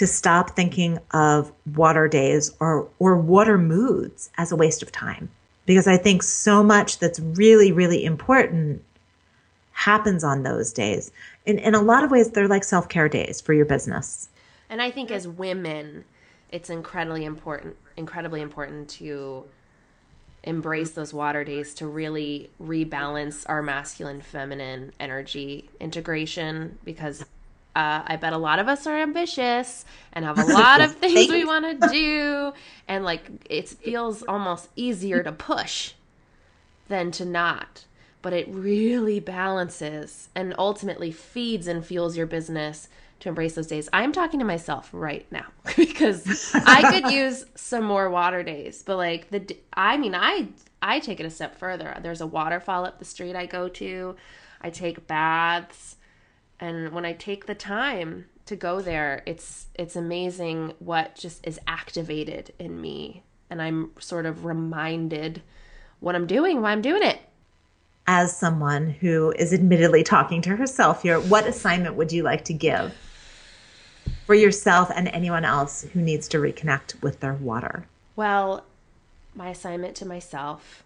to 0.00 0.06
stop 0.06 0.56
thinking 0.56 0.98
of 1.10 1.52
water 1.74 2.08
days 2.08 2.50
or, 2.58 2.88
or 2.98 3.18
water 3.18 3.58
moods 3.58 4.30
as 4.38 4.50
a 4.50 4.56
waste 4.56 4.82
of 4.82 4.90
time. 4.90 5.28
Because 5.66 5.86
I 5.86 5.98
think 5.98 6.22
so 6.22 6.62
much 6.62 7.00
that's 7.00 7.20
really, 7.20 7.70
really 7.70 8.02
important 8.02 8.82
happens 9.72 10.24
on 10.24 10.42
those 10.42 10.72
days. 10.72 11.12
In, 11.44 11.58
in 11.58 11.74
a 11.74 11.82
lot 11.82 12.02
of 12.02 12.10
ways, 12.10 12.30
they're 12.30 12.48
like 12.48 12.64
self 12.64 12.88
care 12.88 13.10
days 13.10 13.42
for 13.42 13.52
your 13.52 13.66
business. 13.66 14.30
And 14.70 14.80
I 14.80 14.90
think 14.90 15.10
as 15.10 15.28
women, 15.28 16.06
it's 16.48 16.70
incredibly 16.70 17.26
important, 17.26 17.76
incredibly 17.98 18.40
important 18.40 18.88
to 19.00 19.44
embrace 20.44 20.92
those 20.92 21.12
water 21.12 21.44
days 21.44 21.74
to 21.74 21.86
really 21.86 22.48
rebalance 22.58 23.44
our 23.50 23.60
masculine 23.60 24.22
feminine 24.22 24.94
energy 24.98 25.68
integration 25.78 26.78
because 26.86 27.22
uh, 27.76 28.02
I 28.04 28.16
bet 28.16 28.32
a 28.32 28.38
lot 28.38 28.58
of 28.58 28.68
us 28.68 28.86
are 28.86 28.96
ambitious 28.96 29.84
and 30.12 30.24
have 30.24 30.38
a 30.38 30.44
lot 30.44 30.80
of 30.80 30.94
things 30.96 31.30
we 31.30 31.44
want 31.44 31.80
to 31.80 31.88
do. 31.92 32.52
And 32.88 33.04
like 33.04 33.22
it 33.48 33.68
feels 33.68 34.22
almost 34.22 34.68
easier 34.76 35.22
to 35.22 35.32
push 35.32 35.94
than 36.88 37.10
to 37.12 37.24
not. 37.24 37.84
But 38.22 38.32
it 38.34 38.48
really 38.50 39.18
balances 39.18 40.28
and 40.34 40.54
ultimately 40.58 41.10
feeds 41.10 41.66
and 41.66 41.84
fuels 41.84 42.16
your 42.16 42.26
business 42.26 42.88
to 43.20 43.28
embrace 43.28 43.54
those 43.54 43.66
days. 43.66 43.88
I'm 43.92 44.12
talking 44.12 44.40
to 44.40 44.46
myself 44.46 44.90
right 44.92 45.26
now 45.30 45.46
because 45.76 46.52
I 46.54 46.90
could 46.90 47.12
use 47.12 47.44
some 47.54 47.84
more 47.84 48.10
water 48.10 48.42
days. 48.42 48.82
But 48.82 48.96
like 48.96 49.30
the, 49.30 49.56
I 49.72 49.96
mean, 49.96 50.14
I 50.14 50.48
I 50.82 50.98
take 50.98 51.20
it 51.20 51.26
a 51.26 51.30
step 51.30 51.56
further. 51.56 51.96
There's 52.02 52.20
a 52.20 52.26
waterfall 52.26 52.84
up 52.84 52.98
the 52.98 53.04
street 53.04 53.36
I 53.36 53.46
go 53.46 53.68
to. 53.68 54.16
I 54.60 54.70
take 54.70 55.06
baths, 55.06 55.96
and 56.60 56.92
when 56.92 57.04
I 57.04 57.14
take 57.14 57.46
the 57.46 57.54
time 57.54 58.26
to 58.46 58.54
go 58.54 58.80
there, 58.80 59.22
it's 59.26 59.66
it's 59.74 59.96
amazing 59.96 60.74
what 60.78 61.16
just 61.16 61.46
is 61.46 61.58
activated 61.66 62.52
in 62.58 62.80
me, 62.80 63.22
and 63.48 63.60
I'm 63.60 63.90
sort 63.98 64.26
of 64.26 64.44
reminded 64.44 65.42
what 65.98 66.14
I'm 66.14 66.26
doing, 66.26 66.62
why 66.62 66.72
I'm 66.72 66.82
doing 66.82 67.02
it. 67.02 67.18
As 68.06 68.36
someone 68.36 68.90
who 68.90 69.32
is 69.32 69.52
admittedly 69.52 70.02
talking 70.02 70.42
to 70.42 70.56
herself 70.56 71.02
here, 71.02 71.20
what 71.20 71.46
assignment 71.46 71.96
would 71.96 72.12
you 72.12 72.22
like 72.22 72.44
to 72.46 72.52
give? 72.52 72.94
for 74.30 74.34
yourself 74.34 74.92
and 74.94 75.08
anyone 75.08 75.44
else 75.44 75.82
who 75.92 76.00
needs 76.00 76.28
to 76.28 76.38
reconnect 76.38 77.02
with 77.02 77.18
their 77.18 77.34
water? 77.34 77.84
Well, 78.14 78.64
my 79.34 79.48
assignment 79.48 79.96
to 79.96 80.06
myself 80.06 80.84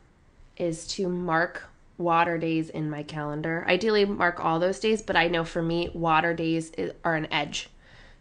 is 0.57 0.87
to 0.87 1.11
mark 1.11 1.65
water 1.99 2.39
days 2.39 2.71
in 2.71 2.91
my 2.91 3.03
calendar. 3.03 3.65
Ideally, 3.69 4.05
mark 4.05 4.45
all 4.45 4.59
those 4.59 4.81
days, 4.81 5.03
but 5.03 5.17
I 5.17 5.29
know 5.29 5.45
for 5.45 5.63
me, 5.63 5.91
water 5.95 6.35
days 6.35 6.73
are 7.05 7.15
an 7.15 7.33
edge. 7.33 7.69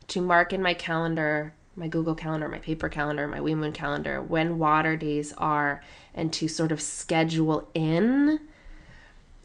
To 0.10 0.22
mark 0.22 0.54
in 0.54 0.62
my 0.62 0.74
calendar, 0.74 1.54
my 1.76 1.88
Google 1.88 2.16
Calendar, 2.16 2.48
my 2.48 2.60
paper 2.60 2.90
calendar, 2.90 3.28
my 3.28 3.40
Moon 3.40 3.72
calendar, 3.72 4.22
when 4.22 4.60
water 4.60 4.96
days 4.96 5.34
are, 5.38 5.82
and 6.14 6.32
to 6.34 6.48
sort 6.48 6.72
of 6.72 6.82
schedule 6.82 7.68
in, 7.74 8.40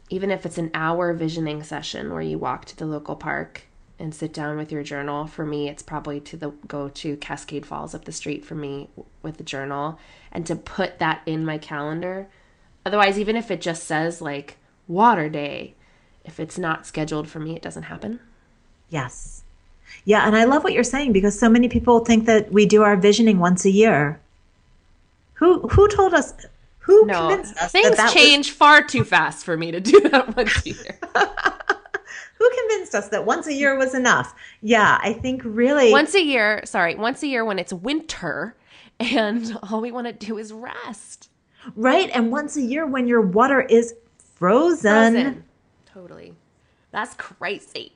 even 0.09 0.31
if 0.31 0.45
it's 0.45 0.57
an 0.57 0.71
hour 0.73 1.13
visioning 1.13 1.63
session 1.63 2.11
where 2.11 2.21
you 2.21 2.37
walk 2.37 2.65
to 2.65 2.77
the 2.77 2.85
local 2.85 3.15
park 3.15 3.63
and 3.97 4.15
sit 4.15 4.33
down 4.33 4.57
with 4.57 4.71
your 4.71 4.83
journal. 4.83 5.27
For 5.27 5.45
me, 5.45 5.67
it's 5.67 5.83
probably 5.83 6.19
to 6.21 6.37
the 6.37 6.49
go 6.67 6.89
to 6.89 7.17
Cascade 7.17 7.65
Falls 7.65 7.93
up 7.93 8.05
the 8.05 8.11
street 8.11 8.45
for 8.45 8.55
me 8.55 8.89
with 9.21 9.37
the 9.37 9.43
journal 9.43 9.99
and 10.31 10.45
to 10.45 10.55
put 10.55 10.99
that 10.99 11.21
in 11.25 11.45
my 11.45 11.57
calendar. 11.57 12.29
Otherwise, 12.89 13.19
even 13.19 13.35
if 13.35 13.51
it 13.51 13.61
just 13.61 13.83
says 13.83 14.19
like 14.19 14.57
water 14.87 15.29
day, 15.29 15.75
if 16.25 16.39
it's 16.39 16.57
not 16.57 16.87
scheduled 16.87 17.29
for 17.29 17.39
me, 17.39 17.55
it 17.55 17.61
doesn't 17.61 17.83
happen. 17.83 18.19
Yes. 18.89 19.43
Yeah, 20.05 20.25
and 20.25 20.35
I 20.35 20.45
love 20.45 20.63
what 20.63 20.73
you're 20.73 20.83
saying 20.83 21.13
because 21.13 21.37
so 21.37 21.49
many 21.49 21.69
people 21.69 21.99
think 21.99 22.25
that 22.25 22.51
we 22.51 22.65
do 22.65 22.81
our 22.81 22.97
visioning 22.97 23.37
once 23.37 23.63
a 23.63 23.69
year. 23.69 24.19
Who 25.33 25.67
who 25.67 25.87
told 25.87 26.15
us 26.15 26.33
who 26.79 27.05
no, 27.05 27.27
convinced 27.27 27.57
us 27.57 27.71
things 27.71 27.89
that 27.89 27.97
that 27.97 28.11
change 28.11 28.47
was... 28.47 28.57
far 28.57 28.81
too 28.81 29.03
fast 29.03 29.45
for 29.45 29.55
me 29.55 29.69
to 29.69 29.79
do 29.79 29.99
that 30.09 30.35
once 30.35 30.65
a 30.65 30.69
year. 30.69 30.99
who 32.39 32.49
convinced 32.57 32.95
us 32.95 33.09
that 33.09 33.23
once 33.23 33.45
a 33.45 33.53
year 33.53 33.77
was 33.77 33.93
enough? 33.93 34.33
Yeah, 34.63 34.97
I 35.03 35.13
think 35.13 35.43
really 35.45 35.91
once 35.91 36.15
a 36.15 36.23
year, 36.23 36.61
sorry, 36.65 36.95
once 36.95 37.21
a 37.21 37.27
year 37.27 37.45
when 37.45 37.59
it's 37.59 37.71
winter 37.71 38.55
and 38.99 39.57
all 39.69 39.79
we 39.79 39.91
want 39.91 40.07
to 40.07 40.13
do 40.13 40.37
is 40.37 40.51
rest. 40.51 41.28
Right, 41.75 42.09
and 42.13 42.31
once 42.31 42.55
a 42.57 42.61
year 42.61 42.85
when 42.85 43.07
your 43.07 43.21
water 43.21 43.61
is 43.61 43.95
frozen. 44.35 45.13
frozen. 45.13 45.43
Totally. 45.85 46.33
That's 46.91 47.13
crazy. 47.15 47.93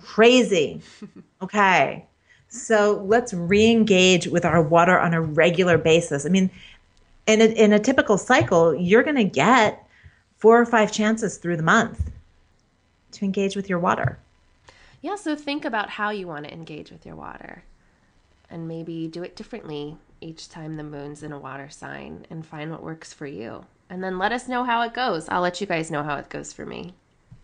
Crazy. 0.00 0.80
okay. 1.42 2.06
So 2.48 3.04
let's 3.06 3.34
re-engage 3.34 4.26
with 4.26 4.44
our 4.44 4.62
water 4.62 4.98
on 4.98 5.12
a 5.12 5.20
regular 5.20 5.76
basis. 5.76 6.24
I 6.24 6.30
mean, 6.30 6.50
in 7.26 7.42
a, 7.42 7.44
in 7.44 7.72
a 7.72 7.78
typical 7.78 8.16
cycle, 8.16 8.74
you're 8.74 9.02
going 9.02 9.16
to 9.16 9.24
get 9.24 9.86
four 10.38 10.58
or 10.58 10.64
five 10.64 10.90
chances 10.90 11.36
through 11.36 11.58
the 11.58 11.62
month 11.62 12.10
to 13.12 13.24
engage 13.24 13.54
with 13.54 13.68
your 13.68 13.78
water. 13.78 14.18
Yeah, 15.02 15.16
so 15.16 15.36
think 15.36 15.64
about 15.64 15.90
how 15.90 16.10
you 16.10 16.26
want 16.26 16.46
to 16.46 16.52
engage 16.52 16.90
with 16.90 17.04
your 17.04 17.16
water 17.16 17.62
and 18.50 18.66
maybe 18.66 19.06
do 19.08 19.22
it 19.22 19.36
differently 19.36 19.96
each 20.20 20.48
time 20.48 20.76
the 20.76 20.84
moon's 20.84 21.22
in 21.22 21.32
a 21.32 21.38
water 21.38 21.68
sign 21.68 22.26
and 22.30 22.46
find 22.46 22.70
what 22.70 22.82
works 22.82 23.12
for 23.12 23.26
you. 23.26 23.64
And 23.90 24.02
then 24.02 24.18
let 24.18 24.32
us 24.32 24.48
know 24.48 24.64
how 24.64 24.82
it 24.82 24.94
goes. 24.94 25.28
I'll 25.28 25.40
let 25.40 25.60
you 25.60 25.66
guys 25.66 25.90
know 25.90 26.02
how 26.02 26.16
it 26.16 26.28
goes 26.28 26.52
for 26.52 26.66
me. 26.66 26.94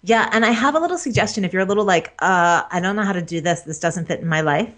Yeah, 0.03 0.29
and 0.33 0.45
I 0.45 0.51
have 0.51 0.75
a 0.75 0.79
little 0.79 0.99
suggestion 0.99 1.45
if 1.45 1.53
you're 1.53 1.63
a 1.63 1.67
little 1.67 1.85
like, 1.85 2.13
uh, 2.19 2.63
I 2.71 2.81
don't 2.81 2.95
know 2.95 3.05
how 3.05 3.15
to 3.15 3.23
do 3.23 3.41
this, 3.41 3.63
this 3.63 3.81
doesn't 3.81 4.07
fit 4.07 4.21
in 4.21 4.29
my 4.29 4.43
life. 4.43 4.73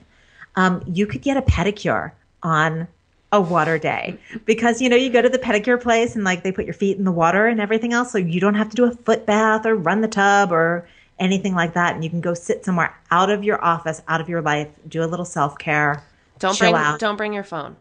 Um, 0.54 0.82
you 0.86 1.06
could 1.06 1.22
get 1.22 1.36
a 1.36 1.42
pedicure 1.42 2.12
on 2.42 2.86
a 3.32 3.40
water 3.40 3.78
day 3.78 4.18
because 4.44 4.80
you 4.80 4.88
know 4.88 4.96
you 4.96 5.10
go 5.10 5.20
to 5.20 5.28
the 5.28 5.38
pedicure 5.38 5.80
place 5.80 6.14
and 6.14 6.22
like 6.22 6.44
they 6.44 6.52
put 6.52 6.64
your 6.64 6.74
feet 6.74 6.96
in 6.96 7.04
the 7.04 7.12
water 7.12 7.46
and 7.46 7.60
everything 7.60 7.92
else 7.92 8.12
so 8.12 8.18
you 8.18 8.40
don't 8.40 8.54
have 8.54 8.68
to 8.70 8.76
do 8.76 8.84
a 8.84 8.92
foot 8.92 9.26
bath 9.26 9.66
or 9.66 9.74
run 9.74 10.00
the 10.00 10.08
tub 10.08 10.52
or 10.52 10.86
anything 11.18 11.54
like 11.54 11.74
that 11.74 11.94
and 11.94 12.04
you 12.04 12.10
can 12.10 12.20
go 12.20 12.34
sit 12.34 12.64
somewhere 12.64 12.96
out 13.10 13.28
of 13.28 13.42
your 13.42 13.62
office 13.64 14.00
out 14.06 14.20
of 14.20 14.28
your 14.28 14.40
life 14.40 14.68
do 14.88 15.02
a 15.02 15.06
little 15.06 15.24
self-care 15.24 16.04
don't 16.38 16.56
bring 16.58 16.74
out. 16.74 17.00
don't 17.00 17.16
bring 17.16 17.32
your 17.32 17.42
phone 17.42 17.74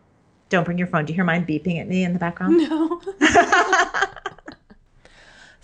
don't 0.49 0.63
bring 0.63 0.77
your 0.77 0.87
phone 0.87 1.05
do 1.05 1.13
you 1.13 1.15
hear 1.15 1.23
mine 1.23 1.45
beeping 1.45 1.79
at 1.79 1.87
me 1.87 2.03
in 2.03 2.13
the 2.13 2.19
background 2.19 2.57
no 2.57 3.01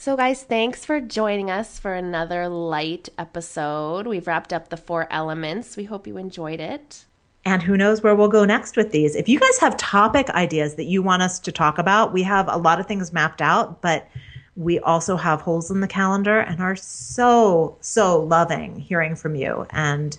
So, 0.01 0.17
guys, 0.17 0.41
thanks 0.41 0.83
for 0.83 0.99
joining 0.99 1.51
us 1.51 1.77
for 1.77 1.93
another 1.93 2.47
light 2.47 3.09
episode. 3.19 4.07
We've 4.07 4.25
wrapped 4.25 4.51
up 4.51 4.69
the 4.69 4.75
four 4.75 5.07
elements. 5.11 5.77
We 5.77 5.83
hope 5.83 6.07
you 6.07 6.17
enjoyed 6.17 6.59
it. 6.59 7.05
And 7.45 7.61
who 7.61 7.77
knows 7.77 8.01
where 8.01 8.15
we'll 8.15 8.27
go 8.27 8.43
next 8.43 8.75
with 8.75 8.91
these. 8.91 9.15
If 9.15 9.29
you 9.29 9.39
guys 9.39 9.59
have 9.59 9.77
topic 9.77 10.31
ideas 10.31 10.73
that 10.73 10.85
you 10.85 11.03
want 11.03 11.21
us 11.21 11.37
to 11.41 11.51
talk 11.51 11.77
about, 11.77 12.13
we 12.13 12.23
have 12.23 12.47
a 12.47 12.57
lot 12.57 12.79
of 12.79 12.87
things 12.87 13.13
mapped 13.13 13.43
out, 13.43 13.83
but 13.83 14.07
we 14.55 14.79
also 14.79 15.17
have 15.17 15.41
holes 15.41 15.69
in 15.69 15.81
the 15.81 15.87
calendar 15.87 16.39
and 16.39 16.61
are 16.61 16.75
so, 16.75 17.77
so 17.81 18.23
loving 18.23 18.79
hearing 18.79 19.15
from 19.15 19.35
you. 19.35 19.67
And, 19.69 20.17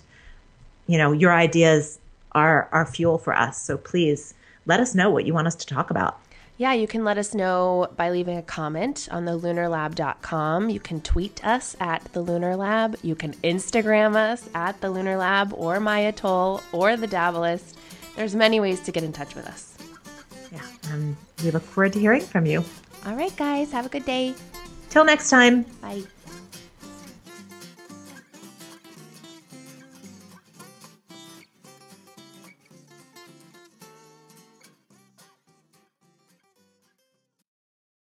you 0.87 0.97
know, 0.97 1.11
your 1.11 1.33
ideas 1.33 1.99
are, 2.31 2.69
are 2.71 2.85
fuel 2.85 3.17
for 3.17 3.35
us. 3.35 3.61
So 3.61 3.77
please 3.77 4.33
let 4.65 4.79
us 4.79 4.95
know 4.95 5.09
what 5.09 5.25
you 5.25 5.33
want 5.33 5.47
us 5.47 5.55
to 5.55 5.65
talk 5.65 5.89
about. 5.89 6.19
Yeah, 6.57 6.73
you 6.73 6.87
can 6.87 7.03
let 7.03 7.17
us 7.17 7.33
know 7.33 7.87
by 7.97 8.11
leaving 8.11 8.37
a 8.37 8.43
comment 8.43 9.07
on 9.11 9.25
the 9.25 9.37
lunarlab.com. 9.37 10.69
You 10.69 10.79
can 10.79 11.01
tweet 11.01 11.43
us 11.43 11.75
at 11.79 12.03
the 12.13 12.21
Lunar 12.21 12.55
Lab. 12.55 12.95
You 13.01 13.15
can 13.15 13.33
Instagram 13.35 14.15
us 14.15 14.47
at 14.53 14.79
the 14.79 14.91
Lunar 14.91 15.17
Lab 15.17 15.53
or 15.53 15.79
Maia 15.79 16.11
Toll 16.11 16.61
or 16.71 16.95
the 16.95 17.07
Dabblist. 17.07 17.73
There's 18.15 18.35
many 18.35 18.59
ways 18.59 18.79
to 18.81 18.91
get 18.91 19.03
in 19.03 19.11
touch 19.11 19.33
with 19.33 19.47
us. 19.47 19.75
Yeah, 20.51 20.61
and 20.91 21.17
we 21.43 21.49
look 21.49 21.63
forward 21.63 21.93
to 21.93 21.99
hearing 21.99 22.21
from 22.21 22.45
you. 22.45 22.63
All 23.05 23.15
right, 23.15 23.35
guys, 23.35 23.71
have 23.71 23.87
a 23.87 23.89
good 23.89 24.05
day. 24.05 24.35
Till 24.91 25.03
next 25.03 25.31
time. 25.31 25.63
Bye. 25.81 26.03